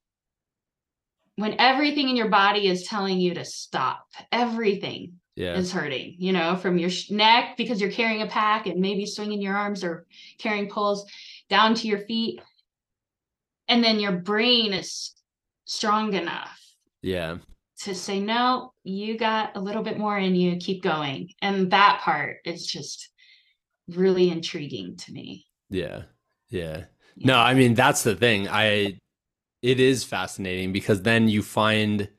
[1.36, 6.34] when everything in your body is telling you to stop, everything yeah is hurting, you
[6.34, 10.06] know, from your neck because you're carrying a pack and maybe swinging your arms or
[10.38, 11.10] carrying poles
[11.50, 12.42] down to your feet.
[13.70, 15.14] And then your brain is
[15.66, 16.60] strong enough
[17.02, 17.38] yeah
[17.82, 21.30] to say, no, you got a little bit more in you, keep going.
[21.42, 23.10] And that part is just
[23.96, 25.46] really intriguing to me.
[25.70, 26.04] Yeah.
[26.50, 26.86] Yeah.
[27.18, 28.48] No, I mean that's the thing.
[28.48, 28.98] I
[29.62, 32.10] it is fascinating because then you find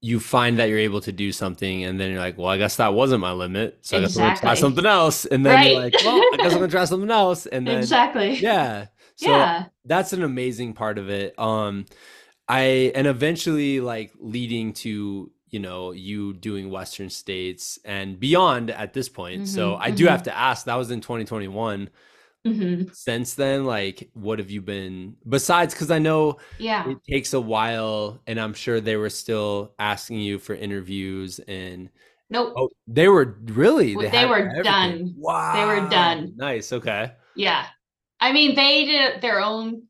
[0.00, 2.76] you find that you're able to do something and then you're like, well, I guess
[2.76, 3.78] that wasn't my limit.
[3.80, 5.24] So I guess I'm gonna try something else.
[5.24, 7.46] And then you're like, well, I guess I'm gonna try something else.
[7.46, 8.34] And then exactly.
[8.34, 8.86] yeah.
[9.16, 9.64] So yeah.
[9.84, 11.36] that's an amazing part of it.
[11.38, 11.86] Um
[12.46, 18.92] I and eventually like leading to, you know, you doing Western states and beyond at
[18.92, 19.46] this point.
[19.48, 20.08] so Mhm, I do mhm.
[20.08, 21.90] have to ask, that was in 2021
[22.44, 26.88] hmm since then like what have you been besides because i know Yeah.
[26.90, 31.90] it takes a while and i'm sure they were still asking you for interviews and
[32.30, 32.54] Nope.
[32.56, 34.62] oh they were really Well, they were everything.
[34.64, 35.14] done.
[35.16, 36.32] wow They were done.
[36.36, 37.66] nice okay Yeah.
[38.20, 39.84] I mean, they did their own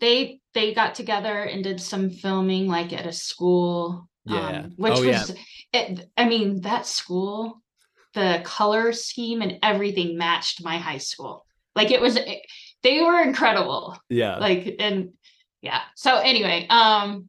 [0.00, 4.08] they they got together and did some filming like at a school.
[4.26, 4.48] Yeah.
[4.60, 5.20] Um, which Oh, yeah.
[5.20, 5.34] was
[5.72, 7.62] it I mean, that school,
[8.14, 11.44] the color scheme and everything matched my high school.
[11.74, 12.42] Like it was it-
[12.82, 13.98] they were incredible.
[14.08, 15.10] yeah Like and
[15.62, 15.80] yeah.
[15.96, 17.28] So anyway, um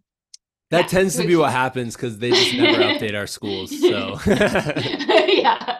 [0.69, 4.17] that yeah, tends to be what happens because they just never update our schools so
[5.27, 5.77] yeah.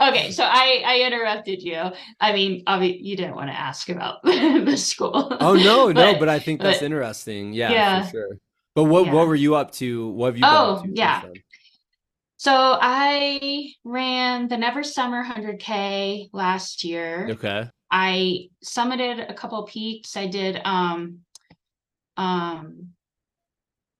[0.00, 1.80] Okay, so I I interrupted you.
[2.20, 5.36] I mean, obvi- you didn't want to ask about the school.
[5.40, 8.02] oh no no But- but i think that's but- interesting yeah, Yeah.
[8.04, 8.38] for sure
[8.74, 9.12] but what Yeah.
[9.14, 11.22] what were you up to what have you been Oh, up to yeah.
[12.36, 17.28] So I ran the Never Summer 100K last year.
[17.30, 20.16] okay I summited a couple peaks.
[20.16, 21.20] I did um
[22.16, 22.90] um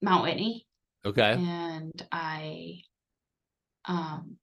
[0.02, 0.66] Mount Whitney
[1.06, 2.80] okay and I
[3.86, 4.36] um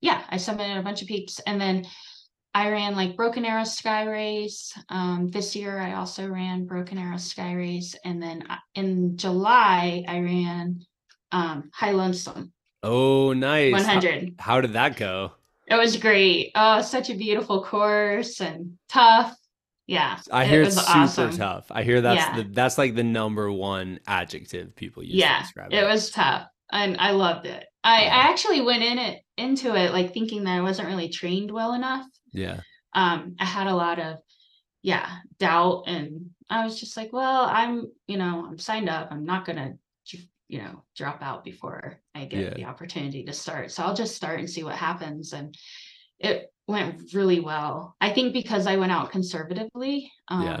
[0.00, 1.86] yeah, I summited a bunch of peaks and then
[2.56, 4.72] I ran like Broken Arrow Sky Race.
[4.88, 10.18] Um this year I also ran Broken Arrow Sky Race and then in July I
[10.20, 10.80] ran
[11.32, 14.34] um High Lonesome oh nice 100.
[14.38, 15.32] how did that go
[15.68, 16.52] It was great.
[16.54, 19.36] Oh, such a beautiful course and tough.
[19.86, 20.18] Yeah.
[20.32, 21.36] I it hear it's super awesome.
[21.36, 21.66] tough.
[21.70, 22.36] I hear that's Yeah.
[22.36, 26.46] the that's like the number one adjective people use to Yeah, describe it was tough.
[26.72, 27.64] And I loved it.
[27.86, 31.50] I, I actually went in it into it like thinking that I wasn't really trained
[31.50, 32.06] well enough.
[32.32, 32.60] Yeah.
[32.92, 34.18] Um, I had a lot of
[34.82, 39.08] yeah, doubt and I was just like, well, I'm, you know, I'm signed up.
[39.10, 39.74] I'm not gonna
[40.48, 42.54] you know, drop out before I get Yeah.
[42.54, 43.72] the opportunity to start.
[43.72, 45.32] So I'll just start and see what happens.
[45.32, 45.56] And
[46.18, 47.96] it went really well.
[48.00, 50.60] I think because I went out conservatively, um, Yeah.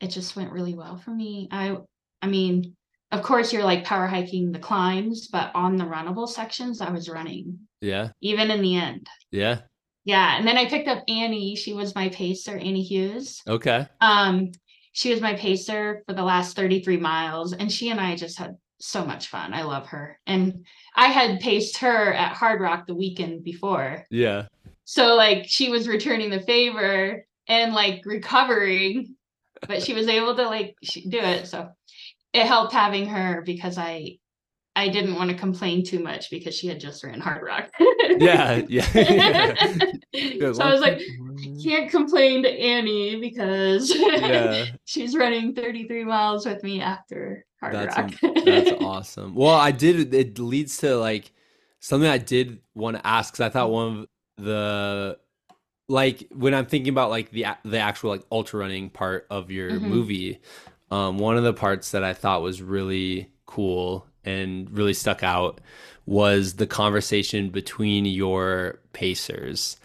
[0.00, 1.48] it just went really well for me.
[1.50, 1.78] I,
[2.20, 2.75] I mean,
[3.12, 7.08] of course, you're like power hiking the climbs, but on the runnable sections, I was
[7.08, 8.10] running Yeah.
[8.20, 9.06] even in the end.
[9.30, 9.60] Yeah.
[10.04, 11.56] Yeah, and then I picked up Annie.
[11.56, 13.42] She was my pacer, Annie Hughes.
[13.48, 13.86] Okay.
[14.00, 14.52] Um,
[14.92, 18.56] she was my pacer for the last 33 miles, and she and I just had
[18.78, 19.52] so much fun.
[19.52, 20.18] I love her.
[20.26, 20.64] And
[20.94, 24.04] I had paced her at Hardrock the weekend before.
[24.10, 24.46] Yeah.
[24.84, 29.16] So like she was returning the favor and like recovering,
[29.66, 30.76] but she was able to like
[31.08, 31.46] do it.
[31.48, 31.68] So
[32.36, 34.18] it helped having her because I
[34.74, 37.68] I didn't want to complain too much because she had just ran Hardrock.
[38.18, 38.62] Yeah.
[38.68, 38.86] Yeah.
[40.12, 40.56] Good.
[40.56, 41.00] so I was like,
[41.64, 44.66] can't complain to Annie because yeah.
[44.84, 48.12] she's running 33 miles with me after Hard That's Rock.
[48.44, 49.34] That's awesome.
[49.34, 50.12] Well, I did.
[50.12, 51.32] It leads to like
[51.80, 54.00] something I did want to ask because I thought one
[54.38, 55.18] of the
[55.88, 59.70] like when I'm thinking about like the the actual like ultra running part of your
[59.70, 59.82] Mhm.
[59.82, 60.40] movie,
[60.90, 65.60] um, one of the parts that I thought was really cool and really stuck out
[66.04, 69.76] was the conversation between your pacers.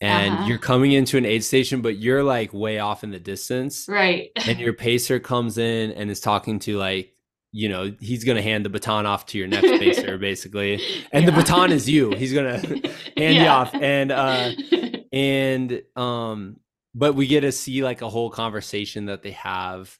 [0.00, 0.46] And Uh-huh.
[0.48, 4.30] you're coming into an aid station, but you're like way off in the distance right.
[4.46, 7.12] and your pacer comes in and is talking to like
[7.56, 11.30] you know he's gonna hand the baton off to your next pacer basically and the
[11.30, 12.58] baton is you he's gonna
[13.16, 14.50] hand you off and uh
[15.12, 16.56] and um
[16.96, 19.96] but we get to see like a whole conversation that they have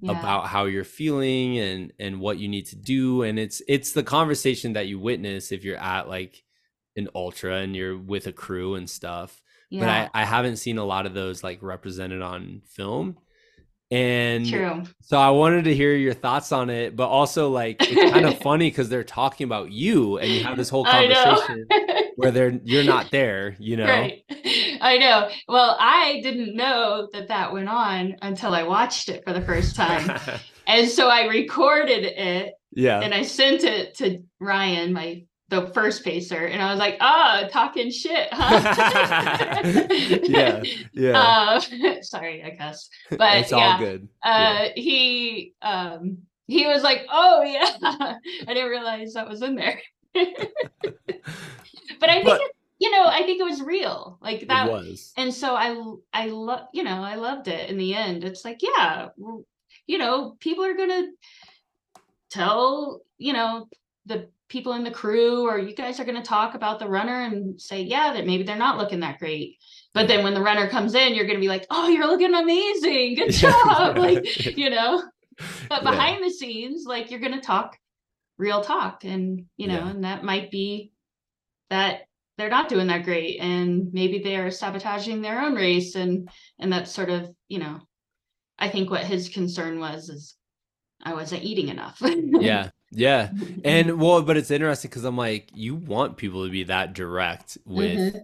[0.00, 0.18] Yeah.
[0.18, 4.02] about how you're feeling and and what you need to do and it's it's the
[4.02, 6.42] conversation that you witness if you're at like
[6.96, 9.40] an ultra and you're with a crew and stuff
[9.70, 9.88] but.
[9.88, 13.16] I, I haven't seen a lot of those like represented on film
[13.90, 14.82] and True.
[15.00, 18.38] so i wanted to hear your thoughts on it but also like it's kind of
[18.42, 21.66] funny because they're talking about you and you have this whole conversation
[22.16, 24.24] where they're you're not there you know Right.
[24.80, 25.30] I know.
[25.48, 29.74] Well, I didn't know that that went on until I watched it for the first
[29.76, 30.20] time.
[30.66, 36.04] and so I recorded it yeah and I sent it to Ryan, my the first
[36.04, 38.60] pacer, and I was like, "Oh, talking shit, huh?"
[40.22, 40.62] yeah
[40.92, 41.60] yeah Uh,
[42.00, 42.88] sorry, I guess.
[43.10, 47.70] But it's yeah, all good uh, he um he was like, "Oh yeah,"
[48.48, 49.80] I didn't realize that was in there.
[52.00, 54.18] But I think But- it, you know, I think it was real.
[54.20, 55.12] Like that it was.
[55.16, 55.76] and so I
[56.12, 58.24] I love you know I loved it in the end.
[58.24, 59.08] It's like yeah,
[59.86, 61.06] you know people are gonna
[62.30, 63.68] tell you know
[64.06, 67.60] the people in the crew or you guys are gonna talk about the runner and
[67.60, 69.56] say yeah that maybe they're not looking that great.
[69.94, 73.14] But then when the runner comes in, you're gonna be like, oh, you're looking amazing,
[73.14, 75.02] good job, like you know.
[75.68, 75.90] But Yeah.
[75.90, 77.78] behind the scenes, like you're gonna talk
[78.36, 79.90] real talk, and you know, Yeah.
[79.90, 80.90] and that might be
[81.70, 82.02] that
[82.36, 86.90] they're not doing that great and maybe they're sabotaging their own race and and that's
[86.92, 87.80] sort of you know
[88.58, 90.36] i think what his concern was is
[91.02, 92.00] i wasn't eating enough
[92.40, 93.30] yeah yeah
[93.64, 97.56] and well but it's interesting because i'm like you want people to be that direct
[97.64, 98.20] with Mhm.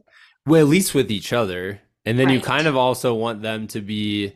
[0.47, 3.81] well at least with each other and then you kind of also want them to
[3.81, 4.35] be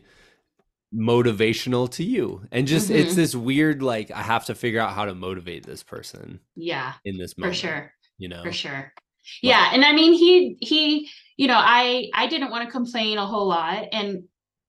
[0.93, 3.15] motivational to you and just it's Mhm.
[3.15, 7.17] this weird like i have to figure out how to motivate this person yeah in
[7.17, 7.55] this moment.
[7.55, 8.93] for sure you know for sure
[9.41, 13.25] yeah and i mean he he you know i i didn't want to complain a
[13.25, 14.23] whole lot and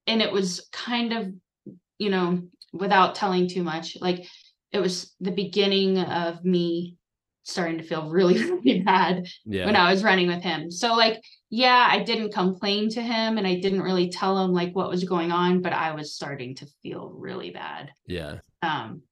[0.06, 1.32] and it was kind of
[1.98, 2.42] you know
[2.72, 4.26] without telling too much like
[4.72, 6.96] it was the beginning of me
[7.46, 10.70] starting to feel really really bad yeah when I was running with him.
[10.70, 14.74] So like, yeah, I didn't complain to him and I didn't really tell him like
[14.74, 17.92] what was going on, but I was starting to feel really bad.
[18.06, 19.02] yeah Um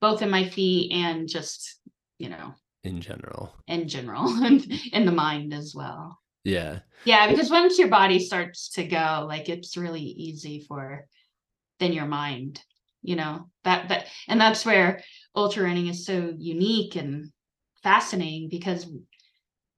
[0.00, 1.78] both in my feet and just,
[2.18, 2.54] you know,
[2.84, 6.18] in general in general and in the mind as well.
[6.44, 11.06] yeah Yeah, because once your body starts to go, like it's really easy for
[11.78, 12.62] then your mind,
[13.02, 15.02] you know, that that and that's where
[15.34, 17.30] ultra running is so unique and
[17.82, 18.86] fascinating because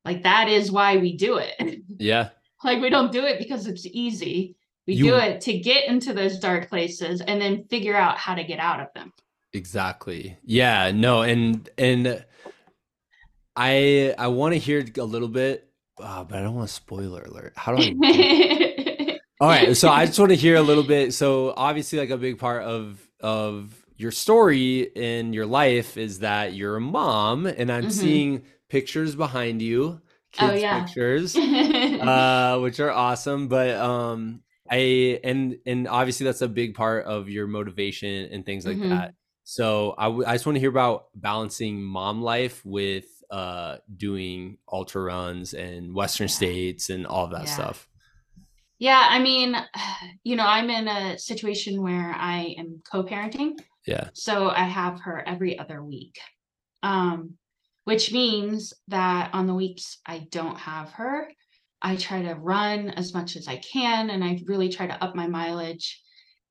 [0.05, 1.81] like that is why we do it.
[1.99, 2.31] yeah
[2.65, 4.55] like we don't do it because it's easy.
[4.87, 8.35] We You- do it to get into those dark places and then figure out how
[8.37, 9.13] to get out of them.
[9.53, 10.37] Exactly.
[10.45, 12.25] Yeah, no, and and
[13.57, 15.69] I I want to hear a little bit,
[16.01, 17.53] uh, but I don't want to spoiler alert.
[17.57, 19.19] How do I?
[19.41, 21.13] All right, so I just want to hear a little bit.
[21.15, 26.55] So obviously, like a big part of of your story in your life is that
[26.55, 27.91] you're a mom, and I'm Mhm.
[27.93, 30.01] seeing pictures behind you,
[30.41, 30.85] Oh, yeah.
[30.85, 31.37] pictures,
[32.01, 33.49] uh, which are awesome.
[33.49, 38.65] But um, I and and obviously that's a big part of your motivation and things
[38.65, 38.89] like Mhm.
[38.91, 39.15] that.
[39.45, 44.59] So I, w- I just want to hear about balancing mom life with uh doing
[44.73, 47.55] ultra runs and Western states and all that Yeah.
[47.55, 47.89] stuff.
[48.79, 49.57] yeah, I mean,
[50.25, 53.59] you know, I'm in a situation where I am co-parenting.
[53.87, 54.11] Yeah.
[54.15, 56.19] So I have her every other week.
[56.83, 57.35] Um,
[57.85, 61.29] which means that on the weeks I don't have her,
[61.81, 65.17] I try to run as much as I can and I really try to up
[65.17, 66.01] my mileage.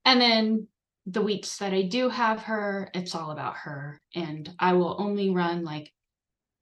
[0.03, 0.67] And then
[1.05, 4.01] the weeks that I do have her, it's all about her.
[4.13, 5.89] And I will only run like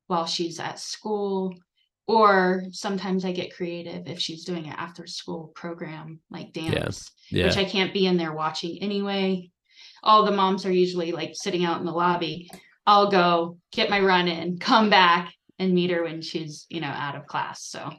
[0.10, 1.56] while she's at school.
[2.08, 7.46] Or sometimes I get creative if she's doing an after school program like dance Yeah.
[7.46, 9.52] which I can't be in there watching anyway.
[10.02, 12.50] All the moms are usually like sitting out in the lobby.
[12.88, 16.88] I'll go get my run in, come back and meet her when she's, you know,
[16.88, 17.64] out of class.
[17.66, 17.92] So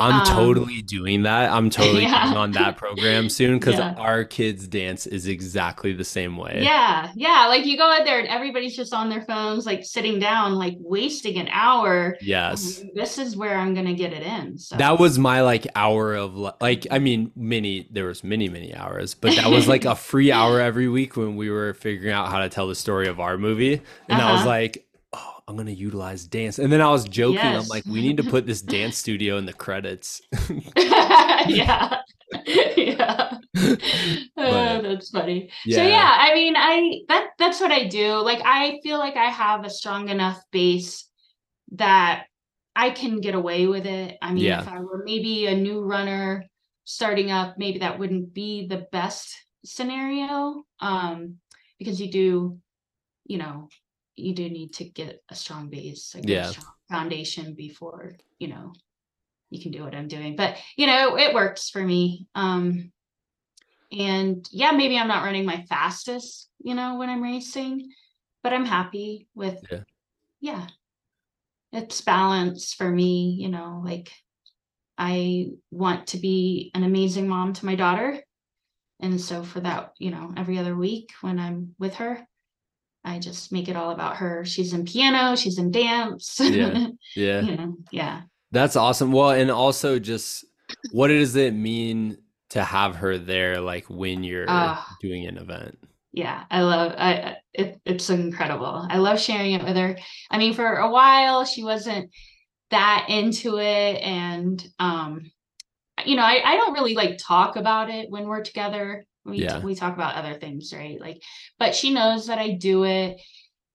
[0.00, 1.50] I'm Um, totally doing that.
[1.50, 2.32] I'm totally Yeah.
[2.36, 3.94] on that program soon because Yeah.
[3.98, 6.60] our kids dance is exactly the same way.
[6.62, 7.46] yeah, yeah.
[7.48, 10.76] Like you go in there and everybody's just on their phones, like sitting down, like
[10.78, 12.16] wasting an hour.
[12.20, 12.82] Yes.
[12.94, 14.56] This is where I'm gonna get it in.
[14.58, 18.74] So That was my like hour of like I mean many there was many many
[18.74, 22.28] hours but that was like a free hour every week when we were figuring out
[22.28, 24.48] how to tell the story of our movie and I was Uh-huh.
[24.48, 24.84] like
[25.48, 28.46] I'm gonna utilize dance and then I was joking I'm like we need to put
[28.46, 30.20] this dance studio in the credits
[30.76, 31.98] yeah.
[32.76, 33.38] yeah.
[33.54, 33.80] But-
[34.36, 35.50] Oh, that's funny.
[35.64, 38.16] yeah So yeah, I mean, I that that's what I do.
[38.16, 41.08] Like I feel like I have a strong enough base
[41.72, 42.26] that
[42.76, 44.18] I can get away with it.
[44.22, 44.60] I mean, Yeah.
[44.60, 46.44] if I were maybe a new runner
[46.84, 49.34] starting up, maybe that wouldn't be the best
[49.64, 50.62] scenario.
[50.80, 51.36] Um,
[51.78, 52.58] because you do,
[53.24, 53.68] you know,
[54.18, 56.44] you do need to get a strong base, a good Yeah.
[56.44, 58.72] strong foundation before, you know,
[59.50, 60.36] you can do what I'm doing.
[60.36, 62.28] But you know, it works for me.
[62.34, 62.92] Um
[63.90, 67.90] and yeah, maybe I'm not running my fastest, you know, when I'm racing,
[68.42, 69.84] but I'm happy with Yeah.
[70.40, 70.66] yeah.
[71.72, 74.10] It's balance for me, you know, like
[74.96, 78.22] I want to be an amazing mom to my daughter.
[79.00, 82.26] And so for that, you know, every other week when I'm with her,
[83.08, 84.44] I just make it all about her.
[84.44, 86.38] She's in piano, she's in dance.
[86.42, 86.88] Yeah.
[87.16, 88.22] yeah you know, yeah.
[88.52, 90.44] that's awesome well and also just
[90.92, 92.18] what does it mean
[92.50, 94.86] to have her there like when you're Ah.
[95.00, 95.78] doing an event
[96.12, 99.96] yeah i love i I- it, it's incredible i love sharing it with her
[100.30, 102.10] i mean for a while she wasn't
[102.70, 105.30] that into it and um
[106.04, 109.60] you know I, I don't really like talk about it when we're together we, Yeah.
[109.60, 111.00] we talk about other things right?
[111.00, 111.22] Like
[111.58, 113.20] but she knows that i do it.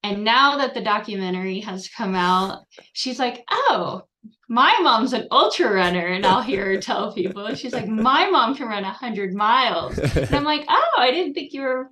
[0.06, 4.04] And now that the documentary has come out she's like oh
[4.50, 6.06] my mom's an ultra runner.
[6.08, 7.54] And i'll hear her tell people.
[7.56, 9.98] She's like my mom can run 100 miles.
[9.98, 11.90] And i'm like oh i didn't think you were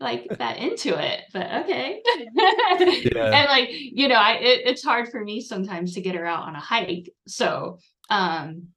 [0.00, 2.02] like that into it but okay.
[3.14, 3.30] Yeah.
[3.32, 6.42] and like you know i it, it's hard for me sometimes to get her out
[6.48, 7.08] on a hike.
[7.28, 7.78] So
[8.10, 8.68] um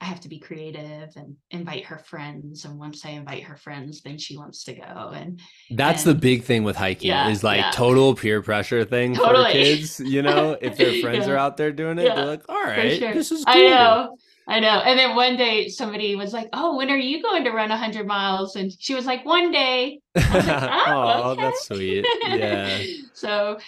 [0.00, 4.00] i have to be creative and invite her friends and once i invite her friends
[4.02, 5.40] then she wants to go and
[5.70, 7.70] That's the big thing with hiking Yeah, is like yeah.
[7.72, 10.00] total peer pressure thing for kids.
[10.00, 11.34] You know, if their friends Yeah.
[11.34, 13.12] are out there doing it, they're like, all right, sure.
[13.14, 13.54] this is cool.
[13.54, 14.16] i know
[14.48, 17.50] i know and then one day somebody was like oh when are you going to
[17.50, 21.66] run 100 miles and she was like one day was like, oh, "Oh, okay." that's
[21.66, 22.06] sweet.
[22.26, 22.78] Yeah.
[23.12, 23.58] so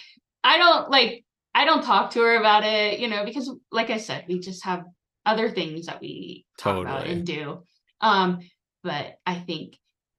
[0.43, 1.23] I don't like
[1.55, 4.65] I don't talk to her about it, you know, because like I said, we just
[4.65, 4.83] have
[5.25, 7.63] other things that we talk about and do.
[8.01, 8.39] Um,
[8.83, 9.77] but I think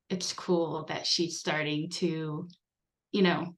[0.08, 2.48] it's cool that she's starting to,
[3.12, 3.54] you know,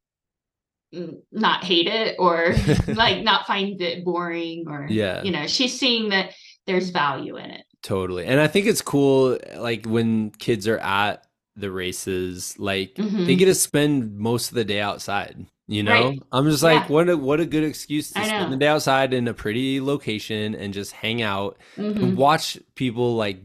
[1.32, 2.54] not hate it or
[2.88, 5.22] like not find it boring or Yeah.
[5.22, 6.32] you know, she's seeing that
[6.66, 7.64] there's value in it.
[7.82, 8.24] Totally.
[8.26, 13.38] And I think it's cool like when kids are at the races, like they Mhm.
[13.38, 15.46] get to spend most of the day outside.
[15.68, 16.08] You know?
[16.10, 16.22] Right.
[16.30, 16.92] I'm just like, Yeah.
[16.94, 20.54] what a what a good excuse to spend the day outside in a pretty location
[20.54, 21.96] and just hang out Mhm.
[21.96, 23.40] and watch people like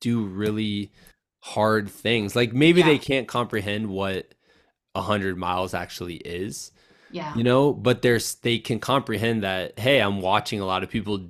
[0.00, 0.90] do really
[1.42, 2.34] hard things.
[2.34, 2.86] Like maybe Yeah.
[2.86, 4.34] they can't comprehend what
[4.94, 6.72] a hundred miles actually is,
[7.10, 7.34] Yeah.
[7.36, 11.28] you know, but there's they can comprehend that, hey, I'm watching a lot of people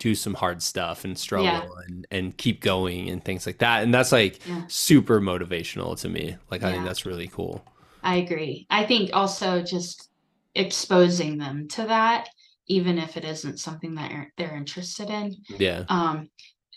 [0.00, 1.68] do some hard stuff and struggle Yeah.
[1.88, 3.84] and, and keep going and things like that.
[3.84, 6.36] And that's like super motivational to me.
[6.50, 7.64] Like I think that's really cool.
[8.04, 8.66] I agree.
[8.70, 10.10] I think also just
[10.54, 12.28] exposing them to that,
[12.68, 15.84] even if it isn't something that they're- interested in, Yeah.
[15.88, 16.28] um,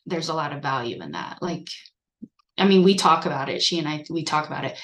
[0.05, 1.39] there's a lot of value in that.
[1.41, 1.67] Like,
[2.57, 3.61] I mean, we talk about it.
[3.61, 4.77] She and I, we talk about it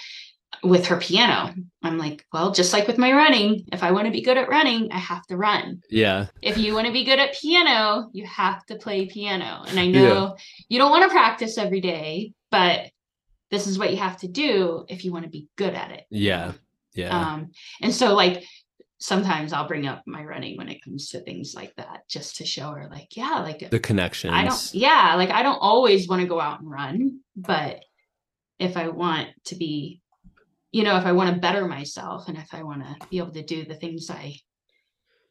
[0.61, 1.53] with her piano.
[1.81, 4.47] I'm like, well, just like with my running, if I want to be good at
[4.49, 5.81] running, I have to run.
[5.89, 6.27] Yeah.
[6.41, 9.63] If you want to be good at piano, you have to play piano.
[9.67, 10.01] And I Yeah.
[10.01, 10.37] know
[10.69, 12.91] you don't want to practice every day, but
[13.53, 16.05] this is what you have to do if you want to be good at it.
[16.09, 16.53] Yeah.
[16.95, 17.15] Yeah.
[17.15, 17.51] Um,
[17.83, 18.43] and so like
[18.97, 22.45] sometimes I'll bring up my running when it comes to things like that, just to
[22.47, 24.31] show her, like, yeah, like the connection.
[24.31, 27.83] I don't, yeah, like I don't always want to go out and run, but
[28.57, 30.01] if I want to be,
[30.71, 33.33] you know, if I want to better myself and if I want to be able
[33.33, 34.35] to do the things I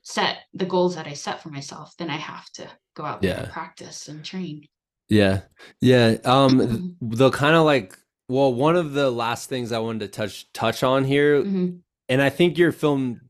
[0.02, 3.36] set, the goals that I set for myself, then I have to go out there
[3.38, 4.68] and practice and train.
[5.08, 5.40] Yeah.
[5.80, 6.18] Yeah.
[6.24, 6.96] Um Mhm.
[7.00, 7.98] the kind of like
[8.32, 11.80] well, one of the last things I wanted to touch touch on here, Mhm.
[12.08, 13.20] and I think your film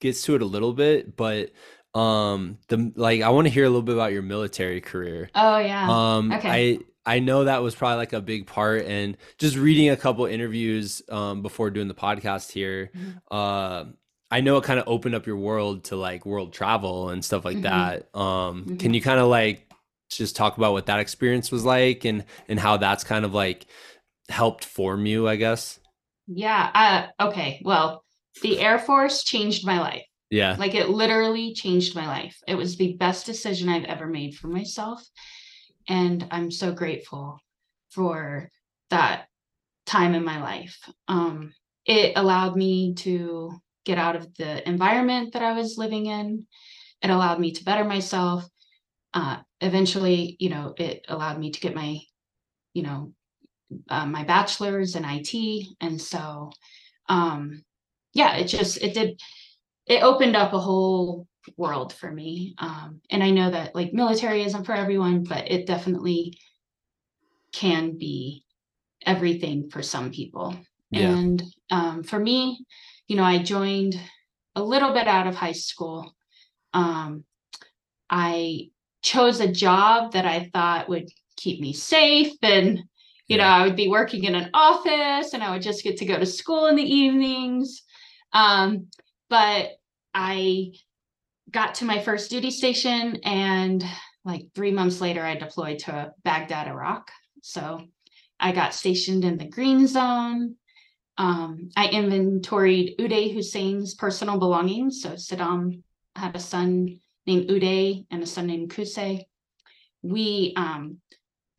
[0.00, 1.50] gets to it a little bit, but
[1.94, 5.30] um the like I want to hear a little bit about your military career.
[5.34, 5.86] Oh yeah.
[6.16, 6.78] Um okay.
[7.06, 10.26] I I know that was probably like a big part and just reading a couple
[10.26, 13.20] interviews um before doing the podcast here, Mhm.
[13.30, 13.84] uh
[14.30, 17.44] I know it kind of opened up your world to like world travel and stuff
[17.46, 17.62] like Mhm.
[17.62, 18.14] that.
[18.14, 19.62] Um can you kind of like
[20.10, 23.64] just talk about what that experience was like and and how that's kind of like
[24.28, 25.80] helped form you, I guess?
[26.26, 27.08] yeah.
[27.20, 27.60] Uh, okay.
[27.64, 28.04] Well,
[28.42, 30.04] the Air Force changed my life.
[30.30, 30.56] Yeah.
[30.58, 32.36] Like it literally changed my life.
[32.48, 35.02] It was the best decision I've ever made for myself.
[35.88, 37.38] And I'm so grateful
[37.90, 38.50] for
[38.90, 39.26] that
[39.86, 40.76] time in my life.
[41.06, 41.54] Um,
[41.84, 43.52] it allowed me to
[43.84, 46.46] get out of the environment that I was living in.
[47.02, 48.44] It allowed me to better myself.
[49.14, 52.00] Uh, eventually, you know, it allowed me to get my,
[52.74, 53.12] you know,
[53.88, 55.66] uh, my bachelor's in IT.
[55.80, 56.50] And so,
[57.08, 57.62] um,
[58.14, 59.20] yeah, it just, it did,
[59.86, 62.54] it opened up a whole world for me.
[62.58, 66.38] Um, and I know that like military isn't for everyone, but it definitely
[67.52, 68.44] can be
[69.04, 70.56] everything for some people.
[70.90, 71.10] Yeah.
[71.10, 72.64] And um, for me,
[73.08, 73.98] you know, I joined
[74.54, 76.14] a little bit out of high school.
[76.72, 77.24] Um,
[78.10, 78.70] I
[79.02, 82.82] chose a job that I thought would keep me safe and
[83.26, 86.04] you know i would be working in an office and i would just get to
[86.04, 87.82] go to school in the evenings.
[88.32, 88.88] Um,
[89.28, 89.70] but
[90.14, 90.72] i
[91.50, 93.84] got to my first duty station and
[94.24, 97.10] like three months later i deployed to baghdad iraq.
[97.42, 97.80] So
[98.40, 100.56] i got stationed in the green zone.
[101.18, 105.02] Um, i inventoried uday hussein's personal belongings.
[105.02, 105.82] So saddam
[106.14, 109.24] had a son named uday and a son named qusay
[110.06, 110.98] we um,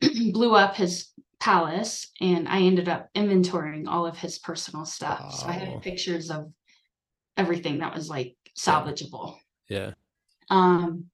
[0.32, 1.08] blew up his
[1.40, 5.34] palace and I ended up inventorying all of his personal stuff.
[5.34, 6.52] So I had pictures of
[7.36, 9.36] everything that was like salvageable.
[9.68, 9.92] Yeah.
[10.50, 11.04] um,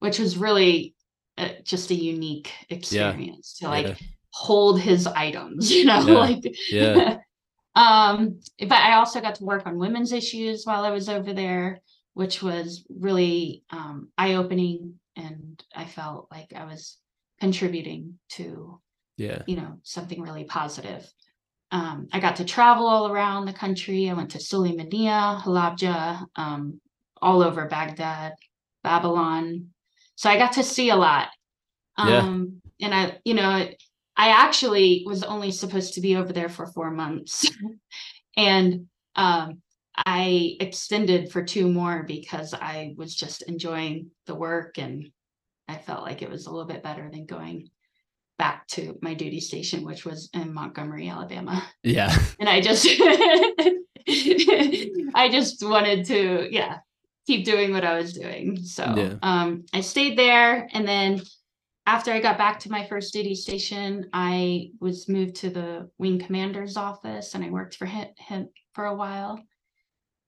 [0.00, 0.94] which was really
[1.38, 3.94] uh, just a unique experience to like Yeah.
[4.30, 6.14] hold his items, you know, Yeah.
[6.14, 7.16] like Yeah.
[7.74, 11.80] um, but I also got to work on women's issues while I was over there,
[12.14, 16.98] which was really um, eye opening, and I felt like I was
[17.40, 18.78] contributing to
[19.16, 19.42] Yeah.
[19.46, 21.10] you know something really positive.
[21.70, 24.10] Um, I got to travel all around the country.
[24.10, 26.80] I went to Sulaymaniyah, Halabja, um,
[27.20, 28.34] all over Baghdad,
[28.84, 29.68] Babylon.
[30.16, 31.28] So I got to see a lot.
[31.98, 32.18] Yeah.
[32.18, 33.68] Um, and I, you know,
[34.16, 37.50] I actually was only supposed to be over there for four months.
[38.36, 38.86] and
[39.16, 39.62] um,
[39.96, 45.10] I extended for two more because I was just enjoying the work and
[45.68, 47.70] I felt like it was a little bit better than going
[48.38, 51.62] back to my duty station, which was in Montgomery, Alabama.
[51.82, 52.14] Yeah.
[52.40, 52.86] And I just,
[55.14, 56.78] I just wanted to, yeah,
[57.26, 58.56] keep doing what I was doing.
[58.64, 59.14] So Yeah.
[59.22, 60.68] um, I stayed there.
[60.72, 61.20] And then
[61.86, 66.18] after I got back to my first duty station, I was moved to the wing
[66.18, 69.40] commander's office and I worked for him, him for a while.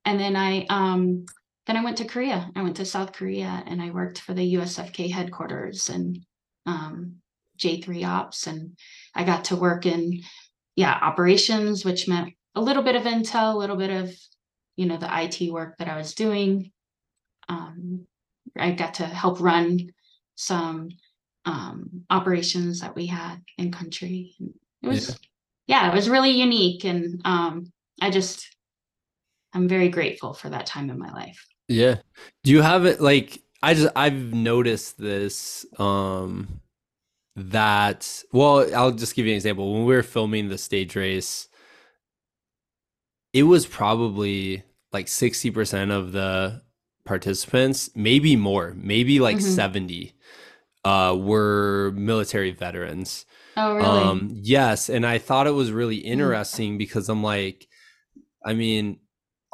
[0.05, 1.27] And then I, um,
[1.67, 2.51] then I went to Korea.
[2.55, 6.19] I went to South Korea and I worked for the USFK headquarters and
[6.67, 7.17] um,
[7.65, 8.47] J3 ops.
[8.47, 8.77] And
[9.15, 10.21] I got to work in,
[10.77, 14.15] yeah, operations, which meant a little bit of intel, a little bit of,
[14.77, 16.71] you know, the IT work that I was doing.
[17.49, 18.07] Um,
[18.59, 19.93] I got to help run
[20.37, 20.89] some
[21.45, 24.35] um, operations that we had in country.
[24.83, 25.19] It was,
[25.67, 26.85] yeah, it was really unique.
[26.85, 28.57] And um, I just,
[29.53, 31.47] I'm very grateful for that time in my life.
[31.69, 31.97] Yeah.
[32.43, 36.61] Do you have it like I just I've noticed this um
[37.37, 39.73] that well, I'll just give you an example.
[39.73, 41.49] When we were filming the stage race,
[43.33, 44.63] it was probably
[44.93, 46.63] like 60% of the
[47.05, 49.41] participants, maybe more, maybe like Mhm.
[49.41, 50.15] 70
[50.85, 53.27] uh were military veterans.
[53.57, 54.21] Oh, really?
[54.21, 56.39] Um, yes, and I thought it was really Mm.
[56.39, 57.69] interesting because I'm like,
[58.47, 59.01] I mean,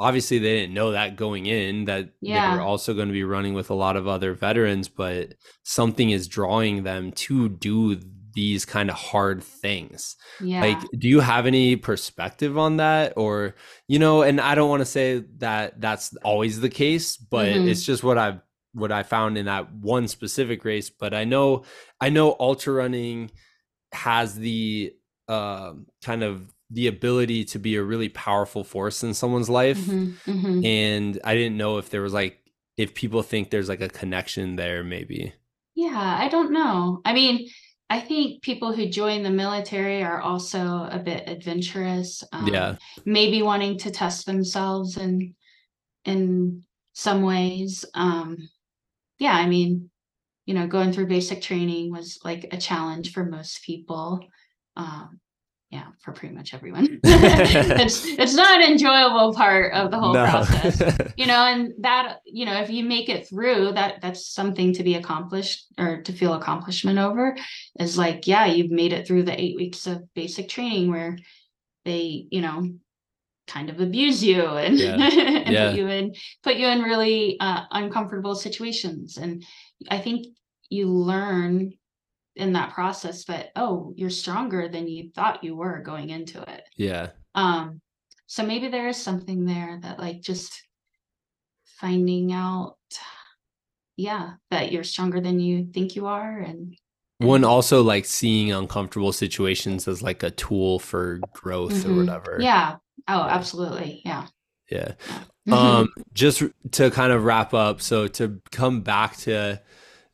[0.01, 3.53] obviously they didn't know that going in that they were also going to be running
[3.53, 7.97] with a lot of other veterans, but something is drawing them to do
[8.33, 10.15] these kind of hard things.
[10.41, 10.61] yeah.
[10.61, 13.55] Like, do you have any perspective on that, or
[13.87, 14.21] you know?
[14.21, 17.67] And I don't want to say that that's always the case, but Mhm.
[17.67, 18.39] it's just what I've
[18.73, 20.89] what I found in that one specific race.
[20.89, 21.63] But I know
[21.99, 23.31] I know ultra running
[23.93, 24.93] has the
[25.27, 30.15] um kind of the ability to be a really powerful force in someone's life, Mhm,
[30.25, 30.65] mhm.
[30.65, 32.39] and I didn't know if there was like
[32.77, 35.33] if people think there's like a connection there, maybe.
[35.75, 37.01] Yeah, I don't know.
[37.05, 37.49] I mean,
[37.89, 42.23] I think people who join the military are also a bit adventurous.
[42.31, 42.77] Um, Yeah.
[43.05, 45.35] Maybe wanting to test themselves in
[46.05, 46.63] in
[46.93, 47.85] some ways.
[47.93, 48.49] Um,
[49.19, 49.89] yeah, I mean,
[50.45, 54.21] you know, going through basic training was like a challenge for most people.
[54.75, 55.19] Um,
[55.71, 56.99] yeah, for pretty much everyone.
[57.03, 60.81] it's it's not an enjoyable part of the whole process
[61.17, 64.83] you know and that you know if you make it through that that's something to
[64.83, 67.37] be accomplished or to feel accomplishment over
[67.79, 71.17] is like yeah you've made it through the eight weeks of basic training where
[71.85, 72.67] they you know
[73.47, 74.93] kind of abuse you and, Yeah.
[75.45, 75.69] and Yeah.
[75.69, 76.13] put you in
[76.43, 79.43] put you in really uh, uncomfortable situations and
[79.89, 80.27] i think
[80.69, 81.73] you learn
[82.35, 86.63] in that process but oh you're stronger than you thought you were going into it
[86.77, 87.09] yeah.
[87.35, 87.81] um,
[88.27, 90.63] so maybe there is something there that like just
[91.65, 92.77] finding out,
[93.97, 96.39] yeah, that you're stronger than you think you are.
[96.39, 96.77] And
[97.17, 101.97] One also like seeing uncomfortable situations as like a tool for growth or Mhm.
[101.97, 102.37] whatever.
[102.39, 102.77] yeah.
[103.07, 103.27] Oh, Yeah.
[103.27, 104.01] absolutely.
[104.05, 104.27] Yeah.
[104.69, 104.93] Yeah.
[105.51, 109.61] Um, just to kind of wrap up, so to come back to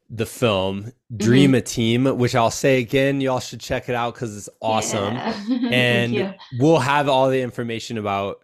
[0.10, 4.50] the film Dreama Team, which I'll say again, y'all should check it out because it's
[4.62, 5.16] awesome.
[5.16, 5.70] Yeah.
[5.72, 8.44] And we'll have all the information about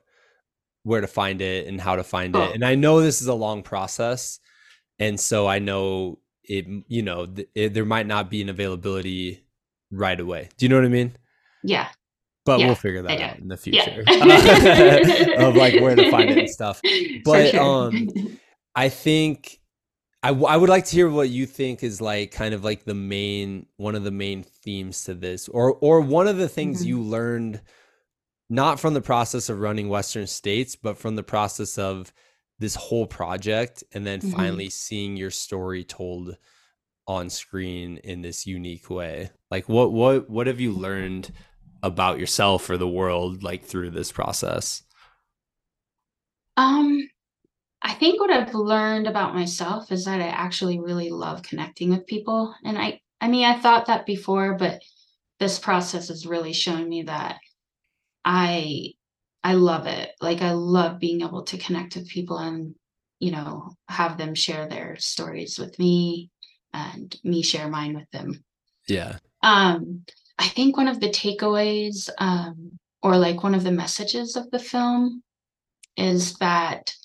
[0.84, 2.44] where to find it and how to find Cool.
[2.44, 2.56] it.
[2.56, 4.40] And I know this is a long process.
[5.00, 9.46] And so I know it, you know, th- it, there might not be an availability
[9.92, 10.50] right away.
[10.58, 11.16] Do you know what I mean?
[11.64, 11.88] yeah.
[12.46, 13.86] But Yeah, we'll figure that out in the Yeah.
[13.86, 14.04] future
[15.48, 16.82] of like where to find it and stuff.
[17.24, 17.62] But, sure.
[17.62, 18.10] um,
[18.76, 19.62] I think
[20.24, 22.86] I, w- I would like to hear what you think is like kind of like
[22.86, 26.82] the main one of the main themes to this or or one of the things
[26.84, 26.88] Mhm.
[26.88, 27.62] you learned
[28.50, 32.14] not from the process of running western states but from the process of
[32.60, 34.32] this whole project and then Mhm.
[34.32, 36.38] finally seeing your story told
[37.06, 41.32] on screen in this unique way like what what what have you learned
[41.82, 44.84] about yourself or the world like through this process
[46.56, 47.10] Um,
[47.86, 52.08] I think what I've learned about myself is that I actually really love connecting with
[52.08, 52.56] people.
[52.64, 54.82] And I, I mean, I thought that before, but
[55.40, 57.40] this process has really shown me that
[58.24, 58.94] I,
[59.44, 60.12] I love it.
[60.22, 62.74] Like I love being able to connect with people and,
[63.20, 66.30] you know, have them share their stories with me
[66.74, 68.46] and me share mine with them.
[68.88, 69.18] Yeah.
[69.42, 70.06] Um,
[70.40, 74.60] I think one of the takeaways, um, or like one of the messages of the
[74.60, 75.22] film
[75.98, 76.96] is that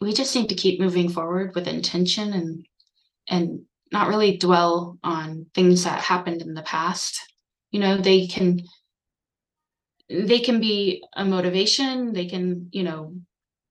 [0.00, 2.66] we just need to keep moving forward with intention and
[3.28, 7.20] and not really dwell on things that happened in the past.
[7.70, 8.60] You know they can
[10.08, 13.14] they can be a motivation they can you know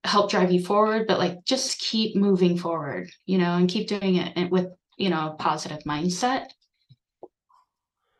[0.03, 4.15] help drive you forward but like just keep moving forward you know and keep doing
[4.15, 4.67] it with
[4.97, 6.47] you know a positive mindset.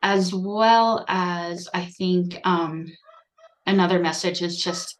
[0.01, 2.85] As well as i think um
[3.65, 4.97] another message is just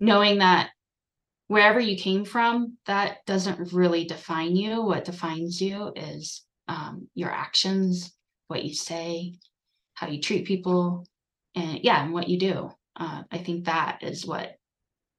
[0.00, 0.70] knowing that
[1.48, 4.82] wherever you came from, that doesn't really define you.
[4.82, 8.12] What defines you is um, your actions,
[8.48, 9.34] what you say,
[9.94, 11.06] how you treat people,
[11.54, 12.70] and yeah, and what you do.
[12.98, 14.56] Uh, I think that is what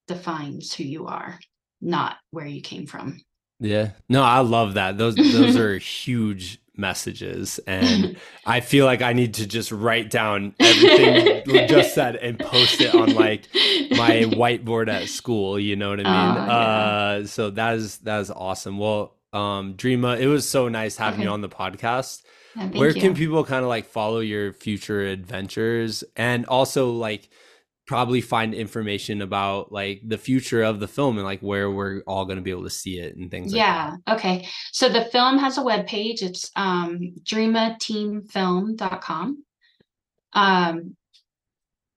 [0.06, 1.38] defines who you are,
[1.80, 3.20] not where you came from.
[3.60, 3.90] Yeah.
[4.08, 4.98] No, I love that.
[4.98, 8.16] Those those are huge messages and
[8.46, 12.80] i feel like i need to just write down everything you just said and post
[12.80, 13.48] it on like
[13.90, 16.52] my whiteboard at school you know what i mean oh, yeah.
[16.52, 21.20] uh so that is that is awesome well um dreama it was so nice having
[21.20, 21.24] okay.
[21.24, 22.22] you on the podcast
[22.56, 23.00] yeah, where you.
[23.00, 27.28] can people kind of like follow your future adventures and also like
[27.88, 32.26] probably find information about like the future of the film and like where we're all
[32.26, 33.66] going to be able to see it and things like that.
[33.66, 34.46] yeah like okay.
[34.72, 36.22] So the film has a web page.
[36.22, 39.44] It's um dreamateamfilm.com
[40.34, 40.94] um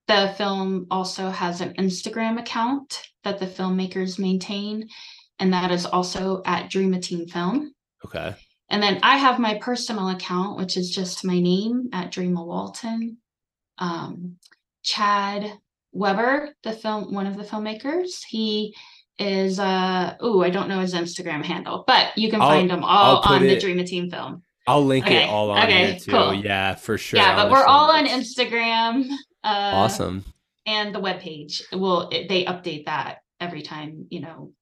[0.07, 4.87] the film also has an instagram account that the filmmakers maintain
[5.39, 7.73] and that is also at dreama team film
[8.05, 8.33] okay.
[8.69, 13.17] And then i have my personal account which is just my name at dreama walton.
[13.77, 14.37] Um
[14.83, 15.59] chad
[15.91, 18.23] Weber, the film, one of the filmmakers.
[18.27, 18.75] He
[19.19, 22.83] is uh oh, I don't know his Instagram handle, but you can I'll, find them
[22.83, 24.43] all on it, the Dreama Team film.
[24.67, 25.23] I'll link okay.
[25.23, 26.11] it all on okay, too.
[26.11, 26.33] Cool.
[26.35, 27.19] Yeah, for sure.
[27.19, 29.09] Yeah, but we're all on Instagram.
[29.43, 30.23] Uh, awesome.
[30.65, 34.53] And the webpage will they update that every time you know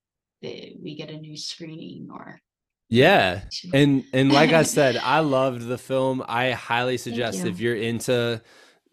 [0.41, 2.39] we get a new screening or
[2.88, 3.41] yeah
[3.73, 7.47] and and like i said i loved the film i highly suggest you.
[7.47, 8.41] if you're into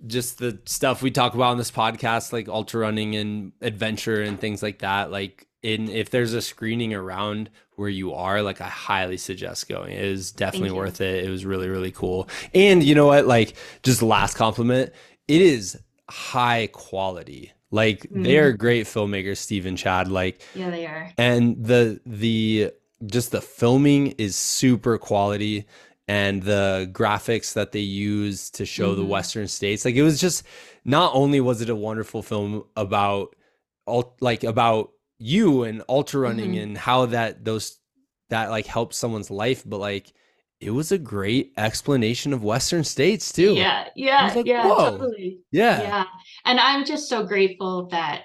[0.06, 4.38] just the stuff we talk about on this podcast, like ultra running and adventure and
[4.38, 5.10] things like that.
[5.10, 9.92] Like in if there's a screening around where you are, like I highly suggest going.
[9.92, 11.24] It is definitely worth it.
[11.24, 12.28] It was really, really cool.
[12.54, 13.26] And you know what?
[13.26, 14.92] Like just last compliment,
[15.28, 15.78] it is
[16.08, 17.52] high quality.
[17.70, 18.22] Like mm-hmm.
[18.22, 20.08] they are great filmmakers, Steve and Chad.
[20.08, 21.10] Like yeah, they are.
[21.18, 22.70] And the the
[23.04, 25.66] just the filming is super quality
[26.08, 29.00] and the graphics that they use to show mm-hmm.
[29.00, 30.44] the western states like it was just
[30.84, 33.34] not only was it a wonderful film about
[34.20, 36.62] like about you and ultra running mm-hmm.
[36.62, 37.78] and how that those
[38.30, 40.12] that like helps someone's life but like
[40.60, 44.90] it was a great explanation of western states too yeah yeah like, yeah Whoa.
[44.90, 46.04] totally yeah yeah
[46.44, 48.24] and i'm just so grateful that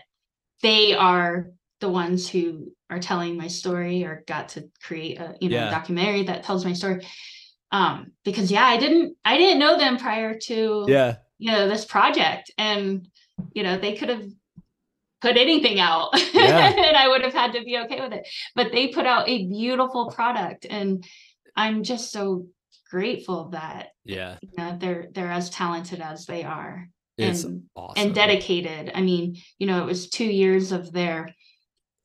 [0.62, 5.50] they are the ones who are telling my story or got to create a you
[5.50, 5.70] know yeah.
[5.70, 7.06] documentary that tells my story
[7.72, 11.16] um because yeah i didn't i didn't know them prior to yeah.
[11.38, 12.52] you know this project.
[12.58, 13.08] And
[13.54, 14.26] you know they could have
[15.22, 16.74] put anything out yeah.
[16.76, 18.28] and i would have had to be okay with it.
[18.56, 21.06] But they put out a beautiful product and
[21.56, 22.48] i'm just so
[22.90, 24.38] grateful that yeah.
[24.42, 28.04] you know, they're they're as talented as they are it's and, awesome.
[28.04, 28.92] and dedicated.
[28.94, 31.34] I mean you know it was two years of their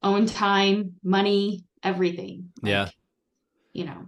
[0.02, 2.50] own time money everything.
[2.62, 2.88] Like, yeah
[3.72, 4.06] you know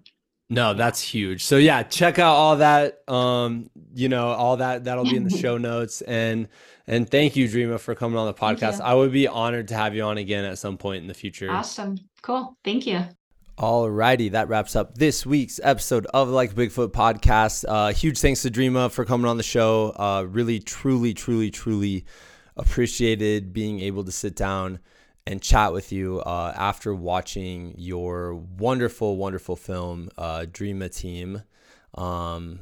[0.50, 1.44] no, that's huge.
[1.44, 3.02] So yeah, check out all that.
[3.08, 6.00] Um, you know, all that that'll be in the show notes.
[6.02, 6.48] And
[6.86, 8.80] and thank you, Dreama, for coming on the podcast.
[8.80, 11.50] I would be honored to have you on again at some point in the future.
[11.50, 11.98] Awesome.
[12.22, 12.56] Cool.
[12.64, 13.04] Thank you.
[13.58, 17.64] Alrighty, that wraps up this week's episode of Like Bigfoot podcast.
[17.66, 19.90] Uh, huge thanks to Dreama for coming on the show.
[19.96, 22.04] Uh, really, truly, truly, truly
[22.56, 24.78] appreciated being able to sit down
[25.28, 31.42] and chat with you uh, after watching your wonderful, wonderful film, uh, Dreama Team.
[31.94, 32.60] Um,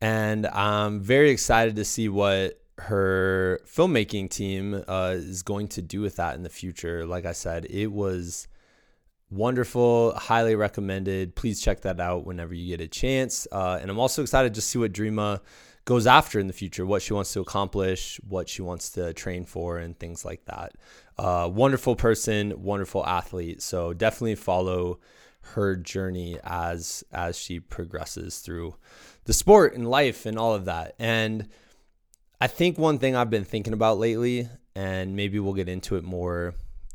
[0.00, 6.00] and I'm very excited to see what her filmmaking team uh, is going to do
[6.00, 7.04] with that in the future.
[7.04, 8.46] Like I said, it was
[9.28, 11.34] wonderful, highly recommended.
[11.34, 13.48] Please check that out whenever you get a chance.
[13.50, 15.40] Uh, and I'm also excited to see what Dreama
[15.84, 19.44] goes after in the future, what she wants to accomplish, what she wants to train
[19.44, 20.74] for, and things like that.
[21.18, 23.60] Uh, wonderful person, wonderful athlete.
[23.60, 25.00] So definitely follow
[25.40, 28.76] her journey as as she progresses through
[29.24, 30.94] the sport and life and all of that.
[30.98, 31.48] And
[32.40, 36.04] I think one thing I've been thinking about lately, and maybe we'll get into it
[36.04, 36.54] more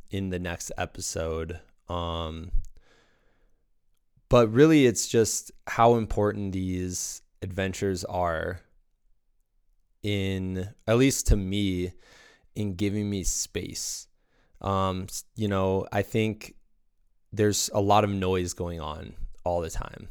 [0.09, 1.59] in the next episode.
[1.89, 2.51] Um,
[4.30, 8.61] but really, it's just how important these adventures are
[10.01, 11.91] in, at least to me,
[12.55, 14.07] in giving me space.
[14.64, 16.55] Um, you know, I think
[17.32, 20.07] there's a lot of noise going on all the time,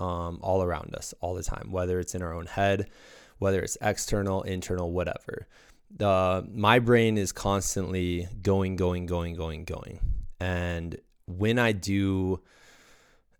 [0.00, 2.88] um, all around us, all the time, whether it's in our own head,
[3.38, 5.46] whether it's external, internal, whatever.
[6.00, 10.00] Uh, my brain is constantly going, going, going, going, going.
[10.40, 12.40] And when I do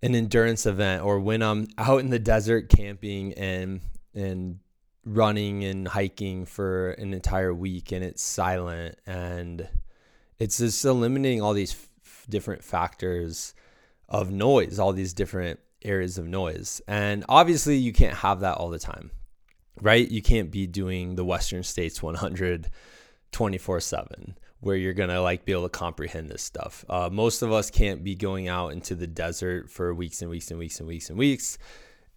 [0.03, 3.80] an endurance event or when I'm out in the desert camping and
[4.14, 4.59] and
[5.05, 9.68] running and hiking for an entire week and it's silent and
[10.43, 13.55] it's just eliminating all these f- different factors
[14.09, 16.80] of noise, all these different areas of noise.
[16.86, 19.11] And obviously you can't have that all the time
[19.80, 20.11] right?
[20.11, 22.70] You can't be doing the Western States 100
[23.32, 26.84] 24 7 where you're going to like be able to comprehend this stuff.
[26.88, 30.51] Uh, most of us can't be going out into the desert for weeks and weeks
[30.51, 31.59] and weeks and weeks and weeks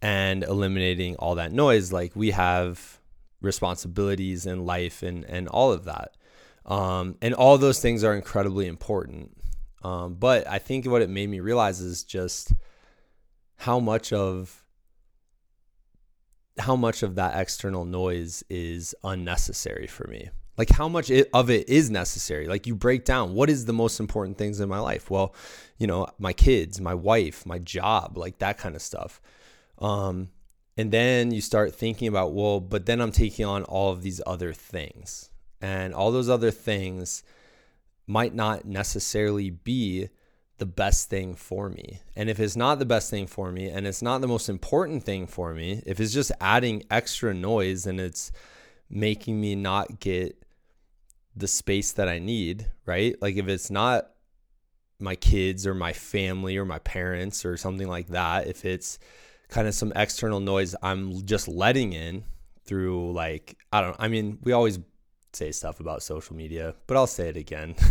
[0.01, 1.91] and eliminating all that noise.
[1.91, 2.99] Like we have
[3.41, 6.15] responsibilities in life and, and all of that.
[6.65, 9.31] Um, and all those things are incredibly important.
[9.83, 12.53] Um, but I think what it made me realize is just
[13.57, 14.63] how much of
[16.57, 20.29] how much of that external noise is unnecessary for me.
[20.57, 22.47] Like how much of it is necessary?
[22.47, 25.11] Like you break down what is the most important things in my life?
[25.11, 25.35] Well
[25.77, 29.21] you know my kids my wife my job like that kind of stuff.
[29.77, 30.29] Um
[30.77, 34.21] and then you start thinking about well but then i'm taking on all of these
[34.25, 35.29] other things
[35.65, 37.23] and all those other things
[38.05, 40.09] might not necessarily be
[40.59, 42.01] the best thing for me.
[42.15, 45.03] And if it's not the best thing for me and it's not the most important
[45.03, 48.31] thing for me, if it's just adding extra noise and it's
[48.91, 50.39] making me not get
[51.35, 53.19] the space that I need, right?
[53.19, 54.11] Like if it's not
[54.99, 58.99] my kids or my family or my parents or something like that, if it's
[59.49, 62.23] kind of some external noise I'm just letting in
[62.65, 64.77] through like I don't I mean, we always
[65.35, 67.75] say stuff about social media, but I'll say it again.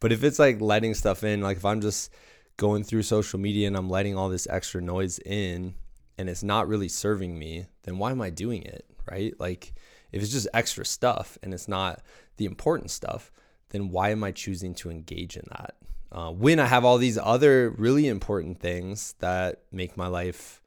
[0.00, 2.12] But if it's like letting stuff in, like if I'm just
[2.56, 5.74] going through social media and I'm letting all this extra noise in
[6.16, 8.84] and it's not really serving me, then why am I doing it?
[9.10, 9.34] Right?
[9.38, 9.74] Like
[10.12, 12.02] if it's just extra stuff and it's not
[12.36, 13.32] the important stuff,
[13.70, 15.74] then why am I choosing to engage in that?
[16.10, 20.62] Uh, when I have all these other really important things that make my life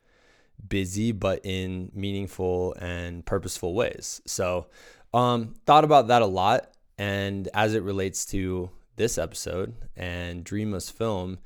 [0.67, 4.21] busy, but in meaningful and purposeful ways.
[4.27, 4.67] So,
[5.13, 6.71] um, thought about that a lot.
[6.97, 11.39] And as it relates to this episode and Dreama's Film,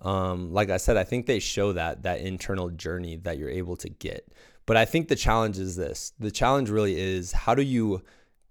[0.00, 3.76] um, like I said, I think they show that that internal journey that you're able
[3.76, 4.28] to get.
[4.66, 8.02] But I think the challenge is this: the challenge really is how do you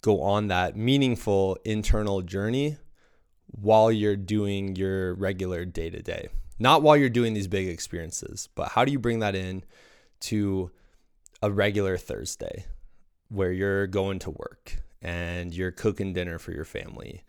[0.01, 2.77] go on that meaningful internal journey
[3.47, 6.27] while you're doing your regular day to day,
[6.59, 9.63] not while you're doing these big experiences, but how do you bring that in
[10.19, 10.71] to
[11.41, 12.65] a regular Thursday
[13.29, 17.23] where you're going to work and you're cooking dinner for your family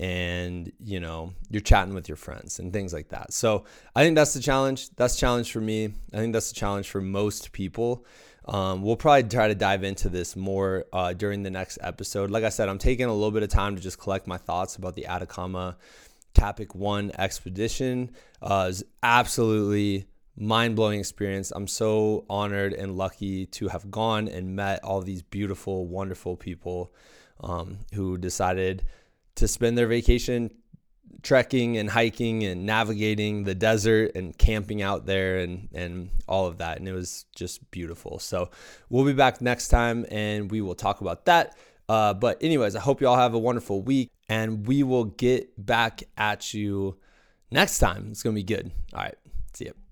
[0.00, 3.32] and you know you're chatting with your friends and things like that.
[3.32, 3.64] So
[3.94, 4.90] i think that's the challenge.
[4.96, 5.86] That's challenge for me.
[6.12, 8.04] I think that's the challenge for most people.
[8.46, 12.30] Um, we'll probably try to dive into this more uh, during the next episode.
[12.30, 14.76] Like i said i'm taking a little bit of time to just collect my thoughts
[14.76, 15.76] about the atacama
[16.34, 18.10] topic one expedition.
[18.42, 20.06] Uh, is absolutely
[20.36, 21.52] mind-blowing experience.
[21.54, 26.92] I'm so honored and lucky to have gone and met all these beautiful wonderful people
[27.40, 28.84] um, who decided
[29.36, 30.50] to spend their vacation
[31.22, 36.58] trekking and hiking and navigating the desert and camping out there and and all of
[36.58, 36.78] that.
[36.78, 38.18] And it was just beautiful.
[38.18, 38.50] So
[38.90, 41.56] we'll be back next time and we will talk about that.
[41.86, 45.52] Uh, but anyways i hope you all have a wonderful week and we will get
[45.66, 46.96] back at you
[47.50, 48.08] next time.
[48.10, 48.70] It's gonna be good.
[48.92, 49.16] All right.
[49.52, 49.83] See you